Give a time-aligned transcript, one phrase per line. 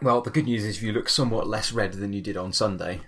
[0.00, 3.00] Well, the good news is you look somewhat less red than you did on Sunday.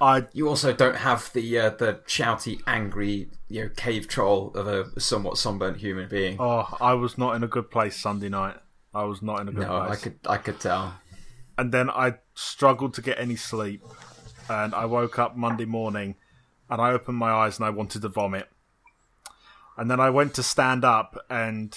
[0.00, 4.66] I You also don't have the uh, the shouty, angry, you know, cave troll of
[4.66, 6.36] a somewhat sunburnt human being.
[6.38, 8.56] oh, I was not in a good place Sunday night.
[8.94, 9.98] I was not in a good no, place.
[9.98, 10.94] I could I could tell.
[11.58, 13.82] and then I struggled to get any sleep.
[14.48, 16.14] And I woke up Monday morning
[16.70, 18.48] and I opened my eyes and I wanted to vomit.
[19.76, 21.76] And then I went to stand up and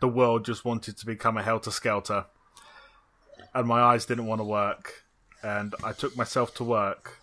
[0.00, 2.24] the world just wanted to become a helter skelter.
[3.54, 5.04] And my eyes didn't want to work.
[5.42, 7.18] And I took myself to work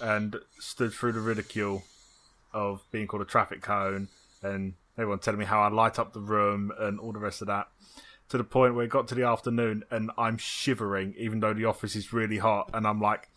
[0.00, 1.82] and stood through the ridicule
[2.52, 4.08] of being called a traffic cone
[4.42, 7.48] and everyone telling me how I light up the room and all the rest of
[7.48, 7.68] that
[8.28, 11.64] to the point where it got to the afternoon and I'm shivering, even though the
[11.64, 13.28] office is really hot, and I'm like,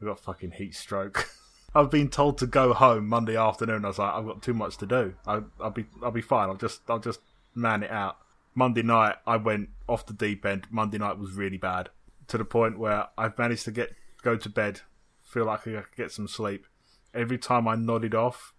[0.00, 1.28] I've got fucking heat stroke.
[1.74, 3.84] I've been told to go home Monday afternoon.
[3.84, 5.14] I was like, I've got too much to do.
[5.26, 6.48] I, I'll be, I'll be fine.
[6.48, 7.20] I'll just, I'll just
[7.54, 8.16] man it out.
[8.54, 10.66] Monday night, I went off the deep end.
[10.70, 11.90] Monday night was really bad
[12.30, 14.82] to the point where I've managed to get go to bed,
[15.20, 16.66] feel like I could get some sleep.
[17.12, 18.54] Every time I nodded off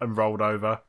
[0.00, 0.80] and rolled over,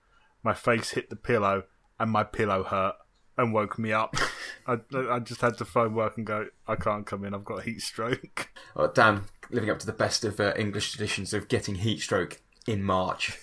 [0.43, 1.63] my face hit the pillow
[1.97, 2.95] and my pillow hurt
[3.37, 4.15] and woke me up.
[4.67, 7.59] I, I just had to phone work and go, I can't come in, I've got
[7.59, 8.49] a heat stroke.
[8.75, 12.41] Oh, damn, living up to the best of uh, English traditions of getting heat stroke
[12.67, 13.39] in March.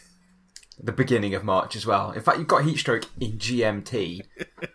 [0.78, 2.10] The beginning of March as well.
[2.12, 4.20] In fact, you've got heat stroke in GMT.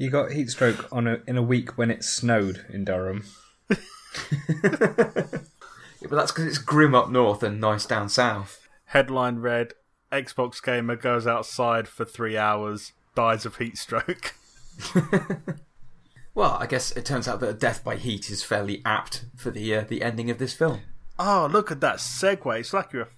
[0.00, 3.24] You got heat stroke on a, in a week when it snowed in Durham.
[6.02, 8.66] Yeah, but that's because it's grim up north and nice down south.
[8.86, 9.74] Headline read
[10.10, 14.34] Xbox gamer goes outside for three hours, dies of heat stroke.
[16.34, 19.74] Well, I guess it turns out that death by heat is fairly apt for the
[19.74, 20.80] uh, the ending of this film.
[21.18, 22.60] Oh, look at that segue.
[22.60, 23.08] It's like you're a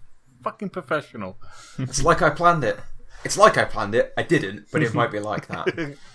[0.42, 1.36] fucking professional.
[1.78, 2.80] It's like I planned it.
[3.22, 4.12] It's like I planned it.
[4.16, 5.96] I didn't, but it might be like that.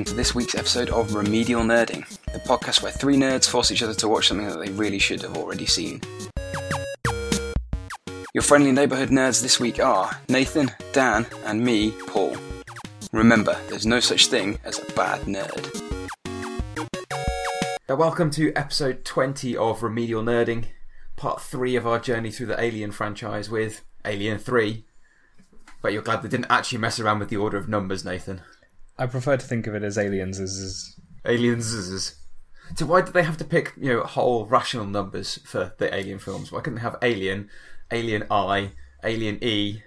[0.00, 3.82] welcome to this week's episode of Remedial Nerding, the podcast where three nerds force each
[3.82, 6.00] other to watch something that they really should have already seen.
[8.32, 12.34] Your friendly neighbourhood nerds this week are Nathan, Dan, and me, Paul.
[13.12, 15.68] Remember, there's no such thing as a bad nerd.
[17.86, 20.64] Welcome to episode 20 of Remedial Nerding,
[21.16, 24.82] part 3 of our journey through the Alien franchise with Alien 3.
[25.82, 28.40] But you're glad they didn't actually mess around with the order of numbers, Nathan.
[29.00, 32.16] I prefer to think of it as aliens as, as Aliens.
[32.76, 36.18] So why did they have to pick you know whole rational numbers for the Alien
[36.18, 36.52] films?
[36.52, 37.48] Why couldn't they have Alien,
[37.90, 38.72] Alien I,
[39.02, 39.82] Alien E,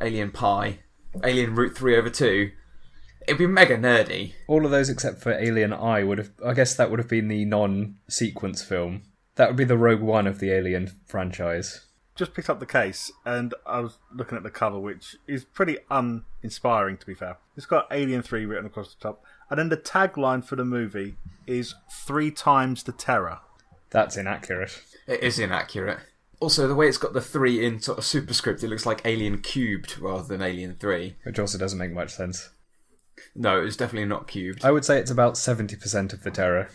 [0.00, 0.78] Alien Pi,
[1.24, 2.52] Alien Root three over two?
[3.26, 4.34] It'd be mega nerdy.
[4.46, 6.30] all of those except for Alien I would have.
[6.44, 9.04] I guess that would have been the non-sequence film.
[9.36, 11.83] That would be the Rogue One of the Alien franchise.
[12.14, 15.78] Just picked up the case and I was looking at the cover, which is pretty
[15.90, 17.38] uninspiring to be fair.
[17.56, 21.16] It's got Alien 3 written across the top, and then the tagline for the movie
[21.46, 23.40] is three times the terror.
[23.90, 24.82] That's inaccurate.
[25.06, 25.98] It is inaccurate.
[26.40, 29.38] Also, the way it's got the three in sort of superscript, it looks like Alien
[29.38, 31.16] cubed rather than Alien three.
[31.22, 32.50] Which also doesn't make much sense.
[33.34, 34.64] No, it's definitely not cubed.
[34.64, 36.68] I would say it's about 70% of the terror.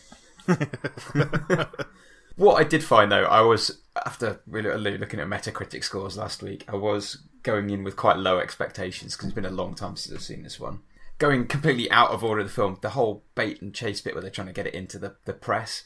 [2.35, 6.63] What I did find though, I was after really looking at Metacritic scores last week,
[6.67, 10.15] I was going in with quite low expectations because it's been a long time since
[10.15, 10.79] I've seen this one.
[11.17, 14.21] Going completely out of order of the film, the whole bait and chase bit where
[14.21, 15.83] they're trying to get it into the, the press.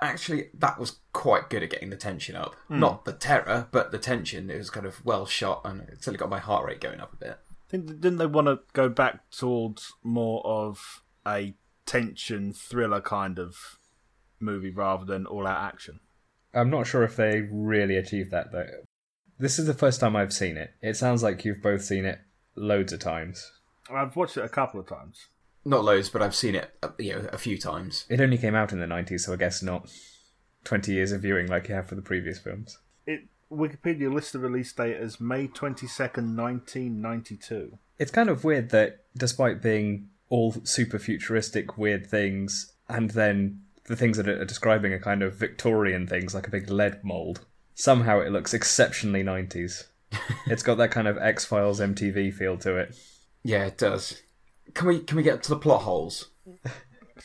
[0.00, 2.54] Actually, that was quite good at getting the tension up.
[2.68, 2.80] Hmm.
[2.80, 4.50] Not the terror, but the tension.
[4.50, 7.14] It was kind of well shot and it certainly got my heart rate going up
[7.14, 7.38] a bit.
[7.70, 13.77] Didn't they want to go back towards more of a tension thriller kind of
[14.40, 16.00] movie rather than all out action?
[16.54, 18.84] I'm not sure if they really achieved that though.
[19.38, 20.72] This is the first time I've seen it.
[20.82, 22.18] It sounds like you've both seen it
[22.56, 23.52] loads of times.
[23.90, 25.28] I've watched it a couple of times.
[25.64, 28.06] Not loads, but I've seen it uh, you know, a few times.
[28.08, 29.90] It only came out in the 90s, so I guess not
[30.64, 32.78] 20 years of viewing like you have for the previous films.
[33.06, 37.78] It Wikipedia lists the release date as May twenty second, nineteen ninety two.
[37.98, 43.96] It's kind of weird that despite being all super futuristic weird things, and then the
[43.96, 47.40] things that are describing are kind of Victorian things, like a big lead mold,
[47.74, 49.84] somehow it looks exceptionally 90s.
[50.46, 52.96] it's got that kind of X Files MTV feel to it.
[53.42, 54.22] Yeah, it does.
[54.74, 56.28] Can we can we get to the plot holes?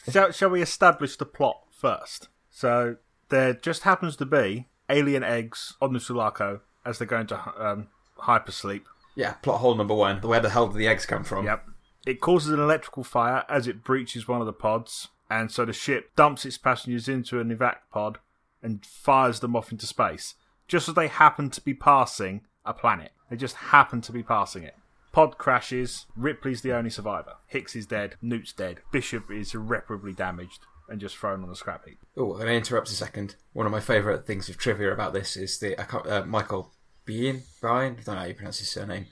[0.10, 2.30] shall, shall we establish the plot first?
[2.50, 2.98] So
[3.30, 7.88] there just happens to be alien eggs on the Sulaco as they're going to um,
[8.20, 8.84] hypersleep.
[9.16, 10.22] Yeah, plot hole number one.
[10.22, 11.46] Where the hell did the eggs come from?
[11.46, 11.66] Yep.
[12.06, 15.74] It causes an electrical fire as it breaches one of the pods, and so the
[15.74, 18.20] ship dumps its passengers into an evac pod
[18.62, 20.36] and fires them off into space,
[20.68, 23.12] just as they happen to be passing a planet.
[23.32, 24.76] They just happen to be passing it.
[25.12, 26.06] Pod crashes.
[26.16, 27.34] Ripley's the only survivor.
[27.48, 28.16] Hicks is dead.
[28.22, 28.82] Newt's dead.
[28.92, 31.98] Bishop is irreparably damaged and just thrown on the scrap heap.
[32.16, 33.36] Oh, I'm going to interrupt a second.
[33.54, 36.72] One of my favourite things of trivia about this is the uh, Michael
[37.08, 39.08] Biehn, Brian, I don't know how you pronounce his surname.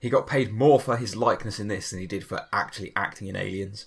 [0.00, 3.28] He got paid more for his likeness in this than he did for actually acting
[3.28, 3.86] in Aliens.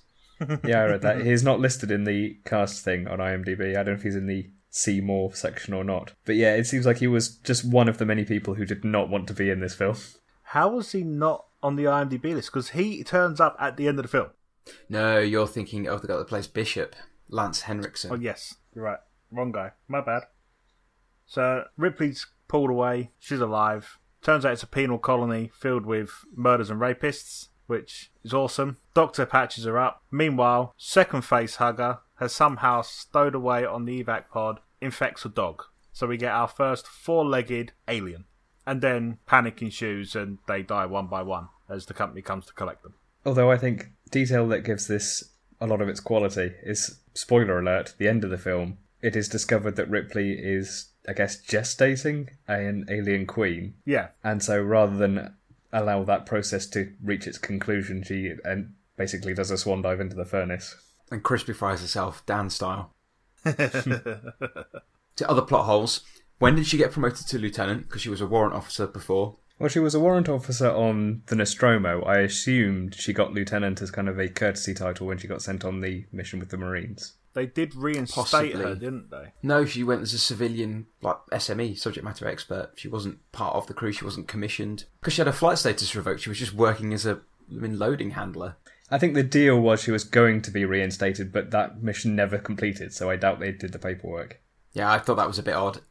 [0.66, 1.22] Yeah, I read that.
[1.26, 3.72] He's not listed in the cast thing on IMDb.
[3.72, 6.14] I don't know if he's in the see more section or not.
[6.26, 8.86] But yeah, it seems like he was just one of the many people who did
[8.86, 9.98] not want to be in this film.
[10.44, 12.50] How was he not on the IMDb list?
[12.50, 14.30] Because he turns up at the end of the film.
[14.88, 16.96] No, you're thinking oh, of the guy that plays Bishop,
[17.28, 18.12] Lance Henriksen.
[18.12, 19.00] Oh, yes, you're right.
[19.32, 19.72] Wrong guy.
[19.88, 20.24] My bad.
[21.26, 23.12] So Ripley's pulled away.
[23.20, 23.98] She's alive.
[24.22, 28.78] Turns out it's a penal colony filled with murders and rapists, which is awesome.
[28.96, 30.02] Doctor patches her up.
[30.10, 35.64] Meanwhile, second face hugger has somehow stowed away on the evac pod, infects a dog.
[35.94, 38.26] So we get our first four legged alien.
[38.66, 42.54] And then panic ensues and they die one by one as the company comes to
[42.54, 42.96] collect them.
[43.24, 45.24] Although I think detail that gives this
[45.62, 48.80] a lot of its quality is spoiler alert, the end of the film.
[49.02, 53.76] It is discovered that Ripley is, I guess, gestating an alien queen.
[53.86, 54.08] Yeah.
[54.24, 55.36] And so rather than
[55.72, 60.16] allow that process to reach its conclusion, she and basically does a swan dive into
[60.16, 60.76] the furnace.
[61.12, 62.94] And crispy fries herself, Dan style.
[63.44, 64.34] to
[65.28, 66.02] other plot holes.
[66.40, 67.88] When did she get promoted to lieutenant?
[67.88, 69.38] Because she was a warrant officer before.
[69.60, 72.02] Well, she was a warrant officer on the Nostromo.
[72.04, 75.66] I assumed she got lieutenant as kind of a courtesy title when she got sent
[75.66, 77.16] on the mission with the Marines.
[77.34, 78.64] They did reinstate Possibly.
[78.64, 79.34] her, didn't they?
[79.44, 82.72] No, she went as a civilian, like SME, subject matter expert.
[82.76, 83.92] She wasn't part of the crew.
[83.92, 86.22] She wasn't commissioned because she had her flight status revoked.
[86.22, 87.22] She was just working as a
[87.52, 88.56] I mean, loading handler.
[88.92, 92.40] I think the deal was she was going to be reinstated, but that mission never
[92.40, 94.42] completed, so I doubt they did the paperwork.
[94.74, 95.82] Yeah, I thought that was a bit odd.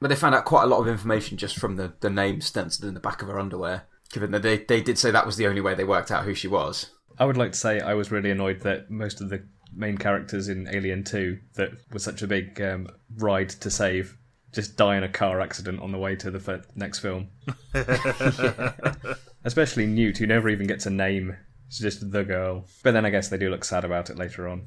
[0.00, 2.86] But they found out quite a lot of information just from the, the name stenciled
[2.86, 5.46] in the back of her underwear, given that they, they did say that was the
[5.46, 6.90] only way they worked out who she was.
[7.18, 9.44] I would like to say I was really annoyed that most of the
[9.76, 14.16] main characters in Alien 2 that was such a big um, ride to save
[14.54, 17.28] just die in a car accident on the way to the f- next film.
[19.44, 21.36] Especially Newt, who never even gets a name.
[21.66, 22.66] It's just the girl.
[22.82, 24.66] But then I guess they do look sad about it later on.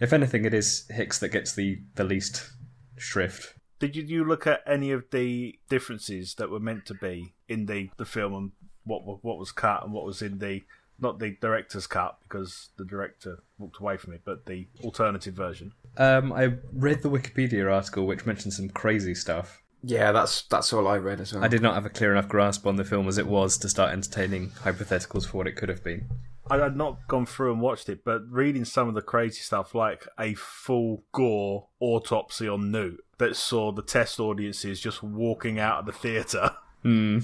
[0.00, 2.50] If anything, it is Hicks that gets the, the least
[2.96, 3.54] shrift.
[3.78, 7.66] Did you, you look at any of the differences that were meant to be in
[7.66, 8.52] the, the film and
[8.84, 10.62] what what was cut and what was in the
[11.00, 15.72] not the director's cut because the director walked away from it, but the alternative version?
[15.96, 19.62] Um, I read the Wikipedia article which mentioned some crazy stuff.
[19.82, 21.42] Yeah, that's that's all I read as well.
[21.42, 23.68] I did not have a clear enough grasp on the film as it was to
[23.68, 26.06] start entertaining hypotheticals for what it could have been.
[26.50, 29.74] I had not gone through and watched it, but reading some of the crazy stuff,
[29.74, 35.80] like a full gore autopsy on Newt that saw the test audiences just walking out
[35.80, 36.50] of the theatre.
[36.82, 37.18] Hmm.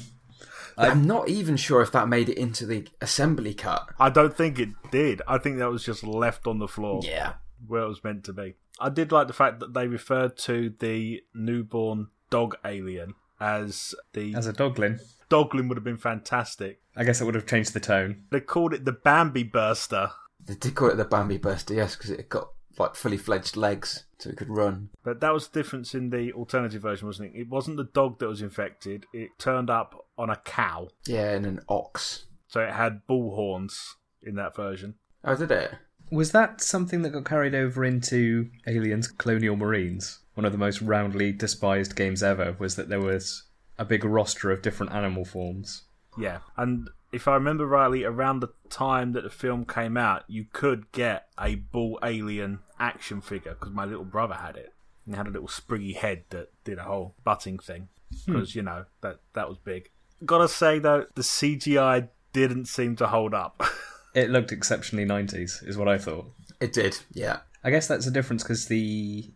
[0.78, 3.88] I'm not even sure if that made it into the assembly cut.
[3.98, 5.22] I don't think it did.
[5.26, 7.34] I think that was just left on the floor Yeah.
[7.66, 8.56] where it was meant to be.
[8.78, 14.34] I did like the fact that they referred to the newborn dog alien as the
[14.34, 15.00] As a doglin,
[15.30, 16.80] Doglin would have been fantastic.
[16.94, 18.24] I guess it would have changed the tone.
[18.30, 20.10] They called it the Bambi Burster,
[20.44, 24.04] They did call it the Bambi Burster, yes, because it got like fully fledged legs
[24.18, 24.90] so it could run.
[25.04, 27.38] but that was the difference in the alternative version, wasn't it?
[27.40, 31.44] It wasn't the dog that was infected; it turned up on a cow, Yeah, and
[31.46, 32.24] an ox.
[32.46, 34.94] so it had bull horns in that version.
[35.24, 35.72] Oh, did it?
[36.10, 40.20] Was that something that got carried over into Aliens Colonial Marines?
[40.34, 43.42] One of the most roundly despised games ever was that there was
[43.78, 45.82] a big roster of different animal forms.
[46.18, 50.46] Yeah, and if I remember rightly, around the time that the film came out, you
[50.52, 54.72] could get a bull alien action figure because my little brother had it.
[55.04, 57.88] And it had a little spriggy head that did a whole butting thing
[58.24, 58.32] hmm.
[58.32, 59.90] because you know that that was big.
[60.24, 63.62] Gotta say though, the CGI didn't seem to hold up.
[64.16, 66.32] It looked exceptionally 90s, is what I thought.
[66.58, 67.40] It did, yeah.
[67.62, 69.30] I guess that's a difference because the.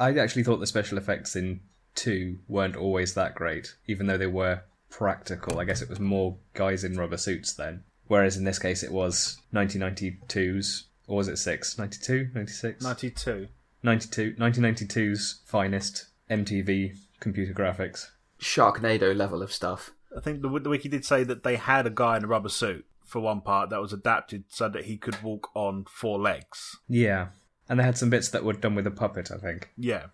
[0.00, 1.60] I actually thought the special effects in
[1.96, 5.58] 2 weren't always that great, even though they were practical.
[5.58, 7.82] I guess it was more guys in rubber suits then.
[8.06, 11.78] Whereas in this case it was 1992's, or was it 6?
[11.78, 12.28] 92?
[12.34, 12.84] 96?
[12.84, 13.48] Ninety-two.
[13.82, 18.10] 92, 1992's finest MTV computer graphics.
[18.40, 19.90] Sharknado level of stuff.
[20.16, 22.48] I think the, the wiki did say that they had a guy in a rubber
[22.48, 26.76] suit for one part that was adapted so that he could walk on four legs.
[26.88, 27.28] Yeah.
[27.68, 29.70] And they had some bits that were done with a puppet, I think.
[29.76, 30.06] Yeah,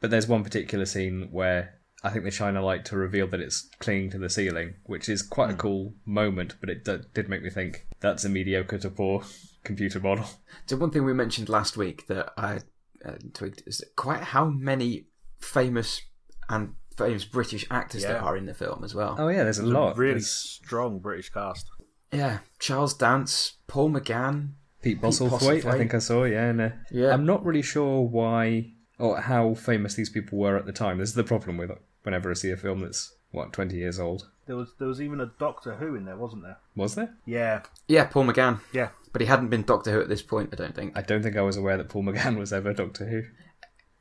[0.00, 3.40] But there's one particular scene where I think they shine a light to reveal that
[3.40, 6.56] it's clinging to the ceiling, which is quite a cool moment.
[6.60, 9.22] But it d- did make me think that's a mediocre to poor
[9.64, 10.26] computer model.
[10.66, 12.60] So one thing we mentioned last week that I
[13.04, 15.06] uh, twigged is quite how many
[15.40, 16.02] famous
[16.48, 19.16] and famous British actors there are in the film as well.
[19.18, 19.96] Oh yeah, there's a It's a lot.
[19.96, 21.66] really There's strong British cast.
[22.12, 24.50] Yeah, Charles Dance, Paul McGann.
[24.82, 26.24] Pete Pete Postlethwaite, I think I saw.
[26.24, 27.12] Yeah, and, uh, Yeah.
[27.14, 30.98] I'm not really sure why or how famous these people were at the time.
[30.98, 31.70] This is the problem with
[32.02, 34.28] whenever I see a film that's what 20 years old.
[34.46, 36.58] There was there was even a Doctor Who in there, wasn't there?
[36.76, 37.14] Was there?
[37.24, 38.60] Yeah, Yeah, Paul McGann.
[38.72, 38.88] yeah.
[39.12, 40.96] But he hadn't been Doctor Who at this point, I don't think.
[40.96, 43.22] I don't think I was aware that Paul McGann was ever Doctor Who.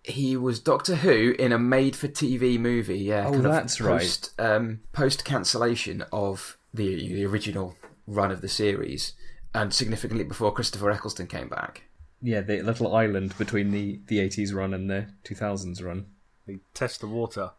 [0.04, 2.98] He was Doctor Who in a made-for-TV movie.
[3.00, 4.00] Yeah, Oh, kind of that's right.
[4.00, 7.76] post, Um, post cancellation of the the original
[8.08, 9.14] run of the series,
[9.54, 11.84] and significantly before Christopher Eccleston came back.
[12.22, 16.06] Yeah, the little island between the, the 80s run and the 2000s run.
[16.48, 17.52] They test the water.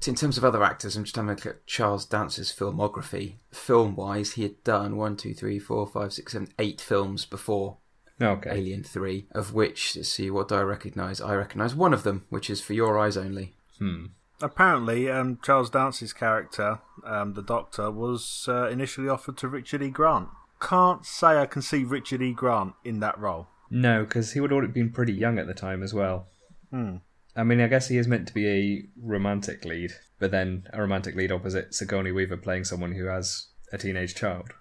[0.00, 3.36] So in terms of other actors, I'm just having a look at Charles Dance's filmography.
[3.50, 7.78] Film-wise, he had done one, two, three, four, five, six, seven, eight films before
[8.20, 8.50] Okay.
[8.50, 11.20] Alien Three, of which let's see what do I recognise.
[11.20, 13.54] I recognise one of them, which is For Your Eyes Only.
[13.78, 14.06] Hmm.
[14.40, 19.88] Apparently, um, Charles Dance's character, um, the Doctor, was uh, initially offered to Richard E.
[19.88, 20.28] Grant.
[20.60, 22.32] Can't say I can see Richard E.
[22.32, 23.48] Grant in that role.
[23.70, 26.26] No, because he would have been pretty young at the time as well.
[26.70, 26.96] Hmm.
[27.36, 30.80] I mean, I guess he is meant to be a romantic lead, but then a
[30.80, 34.52] romantic lead opposite Sigourney Weaver playing someone who has a teenage child.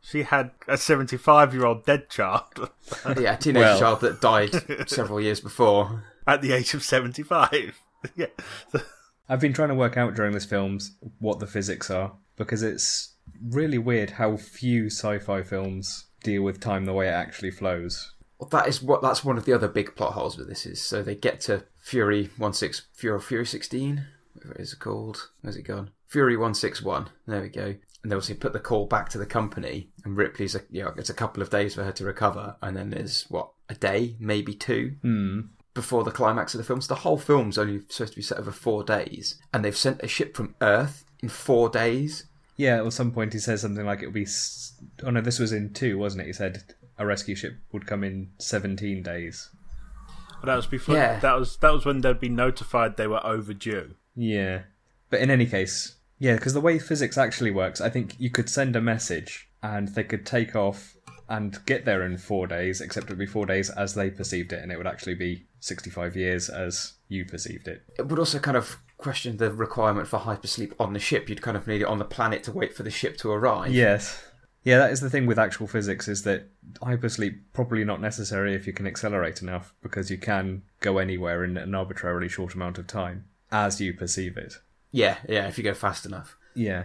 [0.00, 2.70] She had a 75 year old dead child
[3.18, 3.78] yeah, a teenage Well.
[3.78, 4.50] child that died
[4.88, 6.04] several years before.
[6.26, 7.78] at the age of 75.
[8.16, 8.26] yeah.
[9.28, 13.14] I've been trying to work out during this films what the physics are because it's
[13.50, 18.14] really weird how few sci-fi films deal with time the way it actually flows.
[18.40, 20.80] Well, that is what that's one of the other big plot holes with this is
[20.82, 25.28] so they get to Fury one six Fury Fury sixteen, whatever it is called.
[25.42, 25.90] Where's it gone?
[26.08, 27.10] Fury one six one.
[27.26, 27.74] There we go.
[28.02, 30.94] And they obviously put the call back to the company, and Ripley's a, you know
[30.96, 34.16] it's a couple of days for her to recover, and then there's what a day,
[34.18, 35.40] maybe two, Hmm.
[35.74, 36.80] before the climax of the film.
[36.80, 40.02] So the whole film's only supposed to be set over four days, and they've sent
[40.02, 42.24] a ship from Earth in four days.
[42.56, 44.22] Yeah, at some point he says something like it would be.
[44.22, 46.26] s- Oh no, this was in two, wasn't it?
[46.28, 46.62] He said
[47.00, 49.50] a rescue ship would come in seventeen days.
[50.40, 50.94] But that was before.
[50.94, 51.18] Yeah.
[51.18, 53.96] That was that was when they'd be notified they were overdue.
[54.14, 54.62] Yeah,
[55.08, 58.48] but in any case, yeah, because the way physics actually works, I think you could
[58.48, 60.96] send a message and they could take off
[61.28, 64.52] and get there in four days, except it would be four days as they perceived
[64.52, 67.82] it, and it would actually be sixty-five years as you perceived it.
[67.98, 71.28] It would also kind of question the requirement for hypersleep on the ship.
[71.28, 73.72] You'd kind of need it on the planet to wait for the ship to arrive.
[73.72, 74.22] Yes.
[74.62, 76.48] Yeah, that is the thing with actual physics is that
[76.82, 81.56] hypersleep probably not necessary if you can accelerate enough because you can go anywhere in
[81.56, 84.54] an arbitrarily short amount of time as you perceive it.
[84.92, 86.36] Yeah, yeah, if you go fast enough.
[86.54, 86.84] Yeah.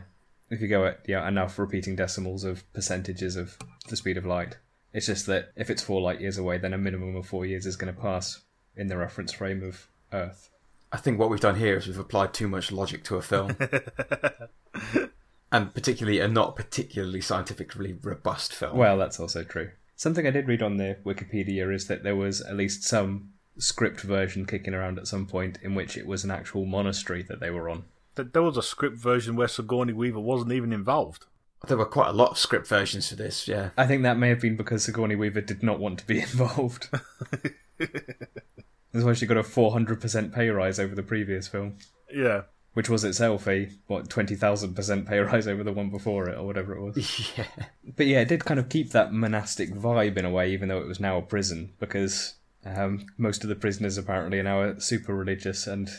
[0.49, 3.57] If you go at yeah, enough repeating decimals of percentages of
[3.89, 4.57] the speed of light.
[4.93, 7.65] It's just that if it's four light years away, then a minimum of four years
[7.65, 8.41] is going to pass
[8.77, 10.49] in the reference frame of Earth.
[10.91, 13.57] I think what we've done here is we've applied too much logic to a film.
[15.51, 18.77] and particularly a not particularly scientifically robust film.
[18.77, 19.71] Well, that's also true.
[19.95, 24.01] Something I did read on the Wikipedia is that there was at least some script
[24.01, 27.49] version kicking around at some point in which it was an actual monastery that they
[27.49, 27.85] were on.
[28.17, 31.25] Th- There was a script version where Sigourney Weaver wasn't even involved.
[31.67, 33.69] there were quite a lot of script versions for this, yeah.
[33.77, 36.89] I think that may have been because Sigourney Weaver did not want to be involved.
[37.79, 41.77] That's why she got a 400% pay rise over the previous film,
[42.13, 42.43] Yeah.
[42.75, 46.75] Which was itself a, what, 20,000% pay rise over the one before it, or whatever
[46.75, 47.31] it was.
[47.37, 47.45] Yeah.
[47.95, 50.81] But yeah, it did kind of keep that monastic vibe in a way, even though
[50.81, 55.15] it was now a prison, because um, most of the prisoners apparently are now super
[55.15, 55.89] religious and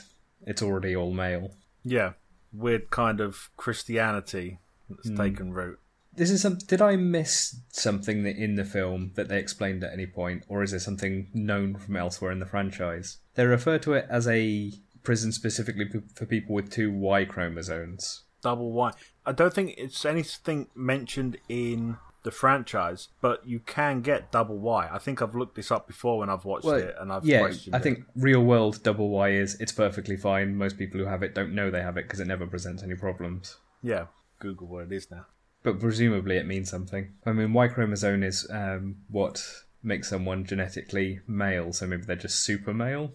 [0.47, 1.53] it's already all male.
[1.83, 2.13] Yeah.
[2.53, 4.59] Weird kind of Christianity
[4.91, 5.79] that's taken root.
[6.15, 6.57] This is some.
[6.57, 10.63] Did I miss something that in the film that they explained at any point, or
[10.63, 13.19] is it something known from elsewhere in the franchise?
[13.35, 14.73] They refer to it as a
[15.07, 18.25] prison specifically for people with two Y chromosomes.
[18.43, 18.91] Double Y.
[19.25, 24.89] I don't think it's anything mentioned in the franchise, but you can get double Y.
[24.93, 27.75] I think I've looked this up before when I've watched it, and I've yeah, questioned
[27.75, 27.83] I it.
[27.85, 30.57] think real world double Y is it's perfectly fine.
[30.57, 32.97] Most people who have it don't know they have it because it never presents any
[32.97, 33.57] problems.
[33.83, 34.07] Yeah.
[34.41, 35.27] Google what it is now.
[35.63, 37.15] But presumably it means something.
[37.25, 39.43] I mean, Y chromosome is um, what
[39.85, 43.13] makes someone genetically male, so maybe they're just super male.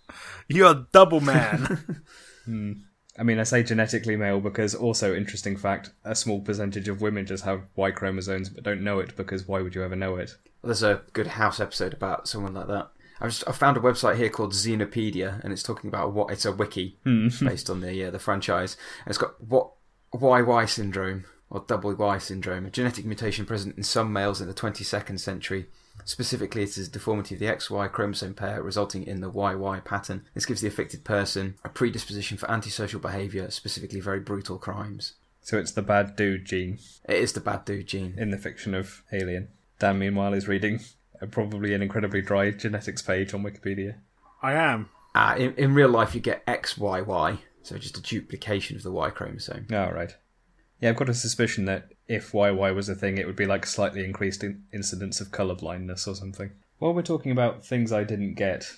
[0.47, 2.05] You're a double man.
[3.17, 7.25] I mean, I say genetically male because also interesting fact: a small percentage of women
[7.25, 10.35] just have Y chromosomes but don't know it because why would you ever know it?
[10.63, 12.89] There's a good house episode about someone like that.
[13.21, 16.45] I, just, I found a website here called Xenopedia, and it's talking about what it's
[16.45, 19.71] a wiki based on the uh, the franchise, and it's got what
[20.13, 24.53] YY syndrome or double Y syndrome, a genetic mutation present in some males in the
[24.53, 25.67] 22nd century.
[26.05, 30.23] Specifically, it is a deformity of the XY chromosome pair resulting in the YY pattern.
[30.35, 35.13] This gives the affected person a predisposition for antisocial behaviour, specifically very brutal crimes.
[35.41, 38.13] So it's the bad dude gene It is the bad dude gene.
[38.17, 39.49] in the fiction of Alien.
[39.79, 40.79] Dan, meanwhile, is reading
[41.31, 43.95] probably an incredibly dry genetics page on Wikipedia.
[44.41, 44.89] I am.
[45.15, 49.09] Uh, in, in real life, you get XYY, so just a duplication of the Y
[49.09, 49.65] chromosome.
[49.71, 50.15] Oh, right.
[50.81, 53.65] Yeah, I've got a suspicion that if YY was a thing, it would be like
[53.65, 56.51] slightly increased in- incidence of colour blindness or something.
[56.79, 58.71] While we're talking about things I didn't get,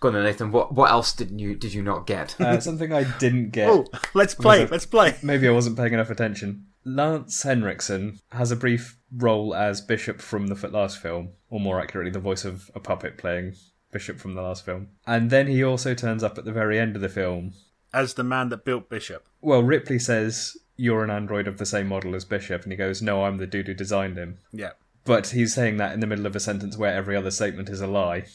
[0.00, 0.52] Go on then, Nathan.
[0.52, 2.40] What what else didn't you did you not get?
[2.40, 3.68] uh, something I didn't get.
[3.68, 4.62] Oh, let's play.
[4.62, 5.16] Was Let's play.
[5.22, 6.66] Maybe I wasn't paying enough attention.
[6.84, 12.10] Lance Henriksen has a brief role as Bishop from the last film, or more accurately,
[12.10, 13.54] the voice of a puppet playing
[13.92, 14.88] Bishop from the last film.
[15.06, 17.52] And then he also turns up at the very end of the film.
[17.94, 19.28] As the man that built Bishop.
[19.40, 23.02] Well, Ripley says, You're an android of the same model as Bishop, and he goes,
[23.02, 24.38] No, I'm the dude who designed him.
[24.52, 24.70] Yeah.
[25.04, 27.80] But he's saying that in the middle of a sentence where every other statement is
[27.80, 28.26] a lie.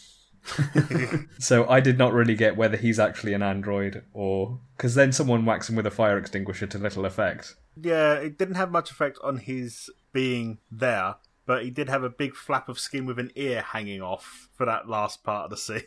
[1.39, 4.59] so I did not really get whether he's actually an android or.
[4.75, 7.55] Because then someone whacks him with a fire extinguisher to little effect.
[7.81, 11.15] Yeah, it didn't have much effect on his being there,
[11.45, 14.65] but he did have a big flap of skin with an ear hanging off for
[14.65, 15.83] that last part of the scene.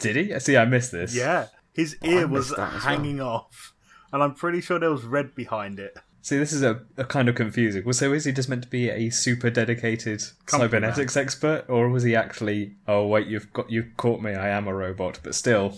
[0.00, 0.40] Did he?
[0.40, 1.14] See, I missed this.
[1.14, 2.96] Yeah, his oh, ear was missed that as well.
[2.96, 3.73] hanging off,
[4.14, 5.98] and I'm pretty sure there was red behind it.
[6.22, 7.84] See, this is a, a kind of confusing.
[7.84, 11.88] Well, so is he just meant to be a super dedicated Company cybernetics expert, or
[11.90, 12.76] was he actually?
[12.86, 14.32] Oh wait, you've got you caught me.
[14.32, 15.76] I am a robot, but still.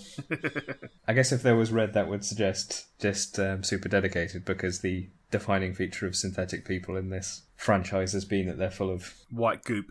[1.09, 5.09] I guess if there was red, that would suggest just um, super dedicated, because the
[5.31, 9.64] defining feature of synthetic people in this franchise has been that they're full of White
[9.64, 9.87] goop.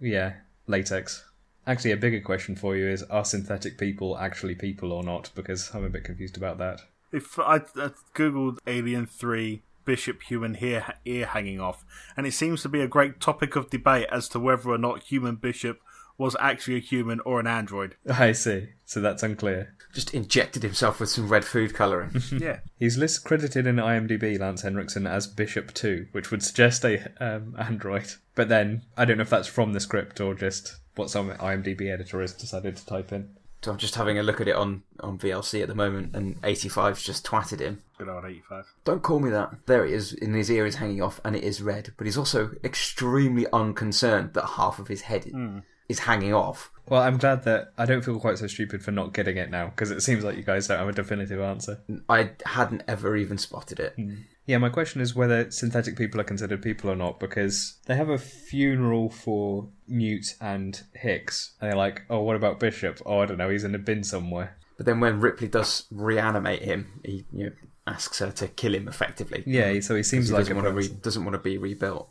[0.00, 0.32] yeah
[0.66, 1.22] latex.
[1.66, 5.30] Actually, a bigger question for you is: Are synthetic people actually people or not?
[5.34, 6.80] Because I'm a bit confused about that.
[7.12, 11.84] If I, I googled Alien Three Bishop human ear ear hanging off,
[12.16, 15.04] and it seems to be a great topic of debate as to whether or not
[15.04, 15.80] human Bishop
[16.20, 17.96] was actually a human or an android.
[18.08, 18.68] I see.
[18.84, 19.74] So that's unclear.
[19.94, 22.22] Just injected himself with some red food colouring.
[22.38, 27.10] yeah, He's list credited in IMDb, Lance Henriksen, as Bishop 2, which would suggest a
[27.20, 28.12] um, android.
[28.34, 31.90] But then, I don't know if that's from the script or just what some IMDb
[31.90, 33.30] editor has decided to type in.
[33.62, 36.40] So I'm just having a look at it on, on VLC at the moment, and
[36.42, 37.82] 85's just twatted him.
[37.98, 38.64] good old eighty-five.
[38.84, 39.50] Don't call me that.
[39.66, 41.92] There he is, and his ear is hanging off, and it is red.
[41.96, 45.58] But he's also extremely unconcerned that half of his head hmm.
[45.88, 46.70] is hanging off.
[46.88, 49.66] Well, I'm glad that I don't feel quite so stupid for not getting it now,
[49.66, 51.80] because it seems like you guys don't have a definitive answer.
[52.08, 53.92] I hadn't ever even spotted it.
[53.96, 54.14] Hmm.
[54.50, 58.08] Yeah, my question is whether synthetic people are considered people or not, because they have
[58.08, 63.00] a funeral for Newt and Hicks, and they're like, oh, what about Bishop?
[63.06, 64.58] Oh, I don't know, he's in a bin somewhere.
[64.76, 67.52] But then when Ripley does reanimate him, he you know,
[67.86, 69.44] asks her to kill him effectively.
[69.46, 72.08] Yeah, so he seems he like doesn't want to re- doesn't want to be rebuilt.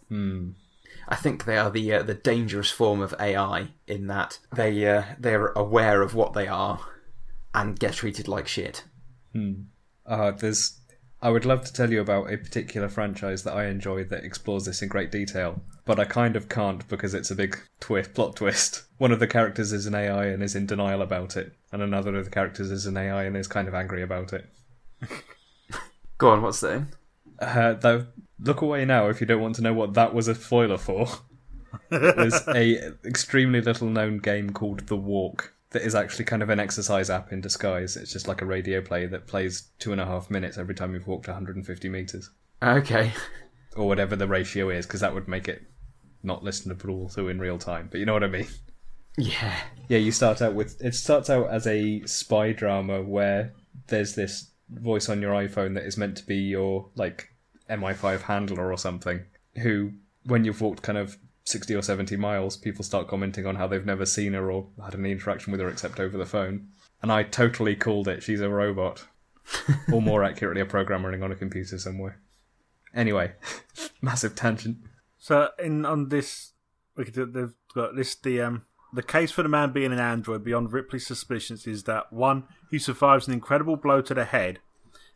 [1.10, 5.04] I think they are the uh, the dangerous form of AI in that they uh,
[5.20, 6.80] they're aware of what they are
[7.54, 8.86] and get treated like shit.
[10.06, 10.79] Uh, there's.
[11.22, 14.66] I would love to tell you about a particular franchise that I enjoy that explores
[14.66, 18.38] this in great detail, but I kind of can't because it's a big twist, plot
[18.38, 18.84] twist.
[19.00, 22.16] One of the characters is an AI and is in denial about it, and another
[22.16, 24.46] of the characters is an AI and is kind of angry about it.
[26.18, 26.88] Go on, what's that?
[27.40, 28.08] Uh, though,
[28.40, 31.08] look away now if you don't want to know what that was a spoiler for.
[31.90, 36.60] There's a extremely little known game called The Walk that is actually kind of an
[36.60, 37.96] exercise app in disguise.
[37.96, 40.94] It's just like a radio play that plays two and a half minutes every time
[40.94, 42.30] you've walked 150 meters,
[42.64, 43.14] Okay.
[43.76, 45.64] or whatever the ratio is, because that would make it
[46.24, 47.88] not listenable to in real time.
[47.92, 48.48] But you know what I mean?
[49.18, 49.56] Yeah.
[49.90, 53.54] Yeah, you start out with it starts out as a spy drama where
[53.88, 57.28] there's this voice on your iPhone that is meant to be your like
[57.70, 59.22] MI5 handler or something
[59.62, 59.92] who
[60.26, 61.18] when you've walked kind of
[61.50, 64.94] 60 or 70 miles people start commenting on how they've never seen her or had
[64.94, 66.68] any interaction with her except over the phone.
[67.02, 68.22] And I totally called it.
[68.22, 69.06] She's a robot.
[69.92, 72.20] or more accurately a program running on a computer somewhere.
[72.94, 73.34] Anyway,
[74.02, 74.78] massive tangent.
[75.18, 76.54] So in on this,
[76.96, 80.00] we could do, they've got this the um the case for the man being an
[80.00, 84.60] android beyond Ripley's suspicions is that one, he survives an incredible blow to the head,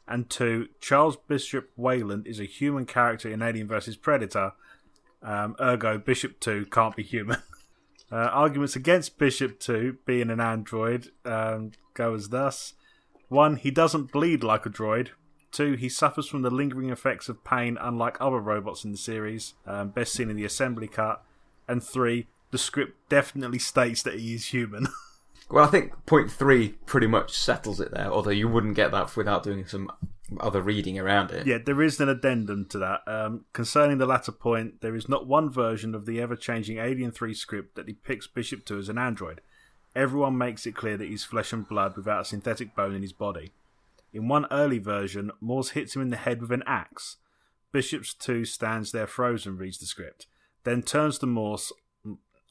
[0.07, 4.53] and two, Charles Bishop Weyland is a human character in Alien vs Predator.
[5.23, 7.37] Um, ergo, Bishop Two can't be human.
[8.11, 12.73] uh, arguments against Bishop Two being an android um, go as thus:
[13.29, 15.09] one, he doesn't bleed like a droid.
[15.51, 19.53] Two, he suffers from the lingering effects of pain, unlike other robots in the series,
[19.67, 21.23] um, best seen in the assembly cut.
[21.67, 24.87] And three, the script definitely states that he is human.
[25.49, 28.11] Well, I think point three pretty much settles it there.
[28.11, 29.91] Although you wouldn't get that without doing some
[30.39, 31.45] other reading around it.
[31.45, 33.01] Yeah, there is an addendum to that.
[33.07, 37.11] Um, concerning the latter point, there is not one version of the ever changing Alien
[37.11, 39.41] 3 script that depicts Bishop 2 as an android.
[39.95, 43.13] Everyone makes it clear that he's flesh and blood without a synthetic bone in his
[43.13, 43.51] body.
[44.11, 47.17] In one early version, Morse hits him in the head with an axe.
[47.71, 50.27] Bishop's 2 stands there frozen, reads the script,
[50.63, 51.73] then turns to Morse,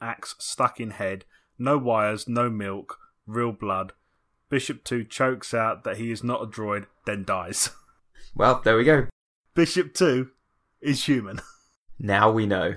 [0.00, 1.24] axe stuck in head,
[1.58, 3.92] no wires, no milk, real blood.
[4.52, 7.70] Bishop 2 chokes out that he is not a droid, then dies.
[8.34, 9.08] Well, there we go.
[9.54, 10.28] Bishop 2
[10.82, 11.40] is human.
[11.98, 12.74] Now we know.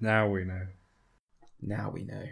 [0.00, 0.66] Now we know.
[1.62, 2.24] Now we know.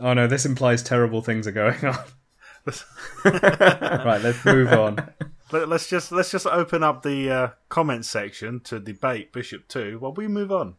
[0.00, 1.98] Oh no, this implies terrible things are going on.
[3.24, 4.96] right, let's move on.
[5.52, 9.98] Let- Let's just let's just open up the uh, comment section to debate Bishop 2
[9.98, 10.76] while we move on.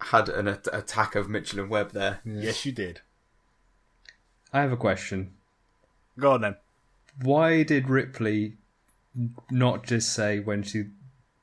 [0.00, 2.20] Had an at- attack of Mitchell and Webb there.
[2.24, 3.00] Yes, you did.
[4.54, 5.34] I have a question.
[6.18, 6.56] Go on then.
[7.20, 8.54] Why did Ripley
[9.50, 10.86] not just say when she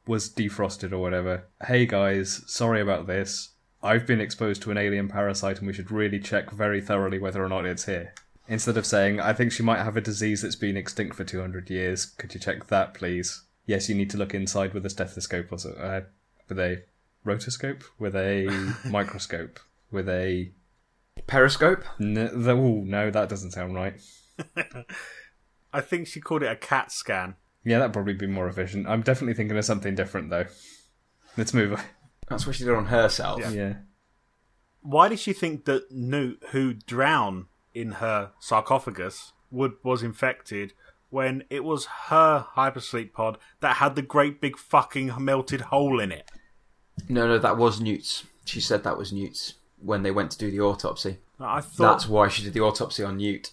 [0.08, 3.50] was defrosted or whatever, hey guys, sorry about this.
[3.84, 7.44] I've been exposed to an alien parasite and we should really check very thoroughly whether
[7.44, 8.14] or not it's here.
[8.48, 11.70] Instead of saying, I think she might have a disease that's been extinct for 200
[11.70, 13.44] years, could you check that please?
[13.66, 16.02] Yes, you need to look inside with a stethoscope or so, uh,
[16.50, 16.84] with a
[17.26, 19.60] rotoscope, with a microscope,
[19.92, 20.52] with a.
[21.28, 21.84] Periscope?
[22.00, 24.00] N- the, ooh, no, that doesn't sound right.
[25.74, 27.36] I think she called it a CAT scan.
[27.64, 28.88] Yeah, that'd probably be more efficient.
[28.88, 30.46] I'm definitely thinking of something different though.
[31.38, 31.84] Let's move on.
[32.28, 33.42] That's what she did on herself.
[33.54, 33.76] Yeah.
[34.82, 40.74] Why did she think that Newt, who drowned in her sarcophagus, would was infected
[41.10, 46.12] when it was her hypersleep pod that had the great big fucking melted hole in
[46.12, 46.32] it?
[47.08, 48.26] No, no, that was Newt's.
[48.46, 51.18] She said that was Newt's when they went to do the autopsy.
[51.40, 53.52] I thought That's why she did the autopsy on Newt.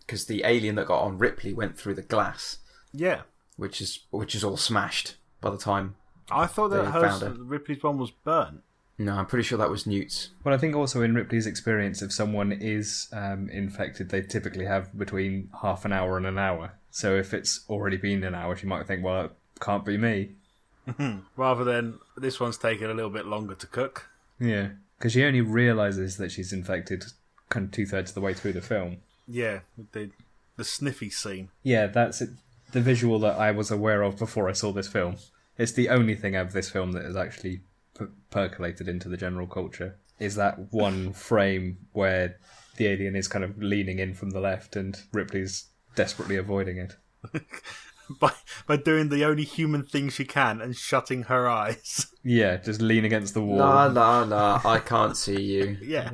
[0.00, 2.58] Because the alien that got on Ripley went through the glass,
[2.92, 3.22] yeah.
[3.56, 5.94] which is which is all smashed by the time.
[6.30, 7.44] I thought that They hers, found her.
[7.44, 8.62] Ripley's one was burnt.
[8.98, 10.30] No, I'm pretty sure that was Newt's.
[10.44, 14.96] Well, I think also in Ripley's experience, if someone is um, infected, they typically have
[14.96, 16.74] between half an hour and an hour.
[16.90, 20.32] So if it's already been an hour, she might think, well, it can't be me.
[21.36, 24.08] Rather than this one's taking a little bit longer to cook.
[24.38, 24.70] Yeah.
[25.02, 27.02] Because she only realizes that she's infected
[27.48, 28.98] kind of two thirds of the way through the film.
[29.26, 30.12] Yeah, the
[30.56, 31.48] the sniffy scene.
[31.64, 32.30] Yeah, that's it.
[32.70, 35.16] the visual that I was aware of before I saw this film.
[35.58, 37.62] It's the only thing of this film that has actually
[37.94, 39.96] per- percolated into the general culture.
[40.20, 42.36] Is that one frame where
[42.76, 45.64] the alien is kind of leaning in from the left and Ripley's
[45.96, 46.94] desperately avoiding it.
[48.20, 48.32] by
[48.66, 52.06] by doing the only human thing she can and shutting her eyes.
[52.24, 53.58] Yeah, just lean against the wall.
[53.58, 55.76] La la la, I can't see you.
[55.82, 56.12] yeah.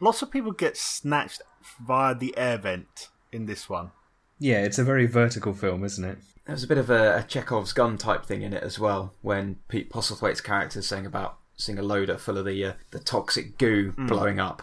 [0.00, 1.40] Lots of people get snatched
[1.80, 3.92] via the air vent in this one.
[4.38, 6.18] Yeah, it's a very vertical film, isn't it?
[6.46, 9.14] There's a bit of a, a Chekhov's gun type thing in it as well.
[9.22, 12.98] When Pete Postlethwaite's character is saying about seeing a loader full of the uh, the
[12.98, 14.62] toxic goo blowing up.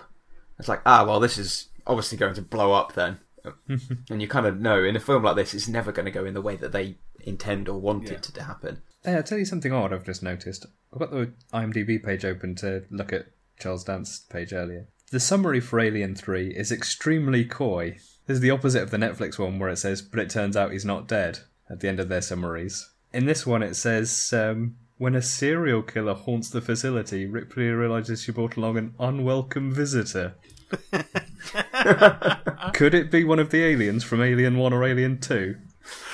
[0.60, 3.20] It's like, ah, well, this is obviously going to blow up then.
[4.10, 6.26] and you kind of know in a film like this, it's never going to go
[6.26, 8.14] in the way that they intend or want Yeah.
[8.14, 8.82] it to happen.
[9.04, 10.66] Hey, I'll tell you something odd I've just noticed.
[10.94, 13.28] I've got the IMDb page open to look at
[13.60, 14.88] Charles Dance's page earlier.
[15.12, 17.98] The summary for Alien 3 is extremely coy.
[18.28, 20.72] This is the opposite of the Netflix one where it says, but it turns out
[20.72, 22.90] he's not dead at the end of their summaries.
[23.12, 28.22] In this one, it says, um, when a serial killer haunts the facility, Ripley realizes
[28.22, 30.36] she brought along an unwelcome visitor.
[32.74, 35.56] Could it be one of the aliens from Alien 1 or Alien 2?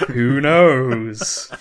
[0.08, 1.52] Who knows?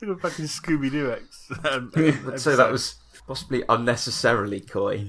[0.00, 1.50] Go back in Scooby Doo X.
[1.64, 5.08] Um, I'd say that was possibly unnecessarily coy.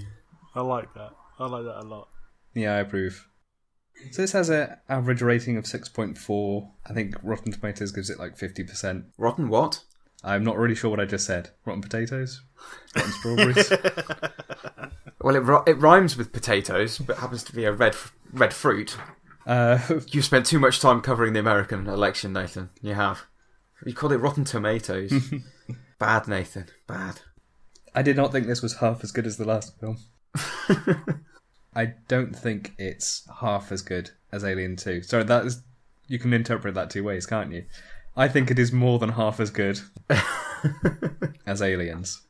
[0.56, 1.12] I like that.
[1.40, 2.08] I like that a lot.
[2.54, 3.28] Yeah, I approve.
[4.12, 6.72] So this has an average rating of 6.4.
[6.86, 9.06] I think Rotten Tomatoes gives it like 50%.
[9.18, 9.84] Rotten what?
[10.24, 11.52] I'm not really sure what I just said.
[11.66, 12.42] Rotten potatoes?
[12.96, 13.72] Rotten strawberries?
[15.20, 17.96] Well, it, it rhymes with potatoes, but happens to be a red
[18.32, 18.96] red fruit.
[19.48, 22.70] uh, You've spent too much time covering the American election, Nathan.
[22.82, 23.26] You have.
[23.86, 25.12] You called it Rotten Tomatoes.
[26.00, 26.68] Bad, Nathan.
[26.86, 27.22] Bad.
[27.96, 29.98] I did not think this was half as good as the last film.
[31.76, 35.02] I don't think it's half as good as Alien 2.
[35.02, 35.64] Sorry, that is.
[36.08, 37.66] You can interpret that two ways, can't you?
[38.18, 39.80] I think it is more than half as good
[41.46, 42.22] as Aliens.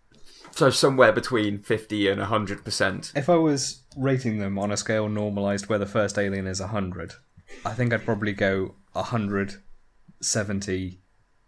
[0.52, 3.16] So somewhere between 50 and 100%.
[3.16, 7.14] If I was rating them on a scale normalized where the first alien is 100,
[7.66, 9.56] I think I'd probably go 100,
[10.20, 11.00] 70,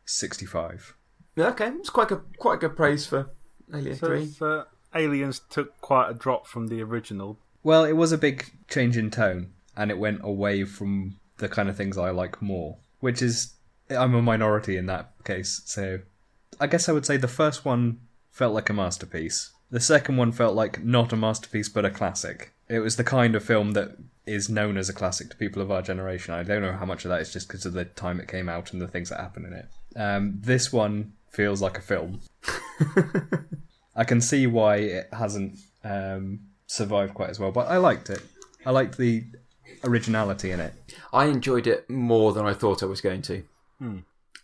[0.06, 0.96] 65.
[1.36, 3.30] Yeah, okay, it's quite a quite a good praise for
[3.74, 4.24] Alien So 3.
[4.24, 7.40] it's, uh, Aliens took quite a drop from the original.
[7.64, 11.70] Well, it was a big change in tone, and it went away from the kind
[11.70, 13.54] of things I like more, which is
[13.90, 15.62] I'm a minority in that case.
[15.66, 16.00] So
[16.60, 18.00] I guess I would say the first one
[18.32, 19.52] felt like a masterpiece.
[19.72, 22.54] The second one felt like not a masterpiece but a classic.
[22.68, 25.72] It was the kind of film that is known as a classic to people of
[25.72, 26.34] our generation.
[26.34, 28.48] I don't know how much of that is just because of the time it came
[28.48, 29.68] out and the things that happen in it.
[29.96, 32.22] Um, this one feels like a film.
[33.96, 38.22] I can see why it hasn't um, survived quite as well, but I liked it.
[38.66, 39.24] I liked the
[39.84, 40.74] originality in it.
[41.12, 43.44] I enjoyed it more than I thought I was going to.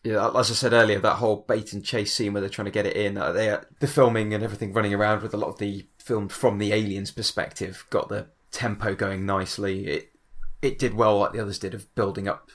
[0.03, 2.71] Yeah, as I said earlier, that whole bait and chase scene where they're trying to
[2.71, 5.47] get it in, uh, they, uh, the filming and everything running around with a lot
[5.47, 9.87] of the film from the aliens' perspective got the tempo going nicely.
[9.87, 10.11] It
[10.61, 12.51] it did well, like the others did, of building up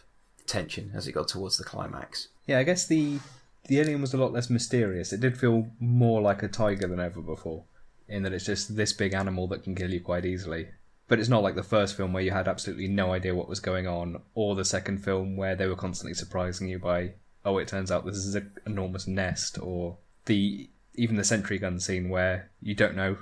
[0.46, 2.28] tension as it got towards the climax.
[2.46, 3.18] Yeah, I guess the
[3.66, 5.12] the alien was a lot less mysterious.
[5.12, 7.64] It did feel more like a tiger than ever before,
[8.08, 10.68] in that it's just this big animal that can kill you quite easily.
[11.10, 13.58] But it's not like the first film where you had absolutely no idea what was
[13.58, 17.66] going on, or the second film where they were constantly surprising you by, oh, it
[17.66, 22.52] turns out this is an enormous nest, or the even the sentry gun scene where
[22.62, 23.16] you don't know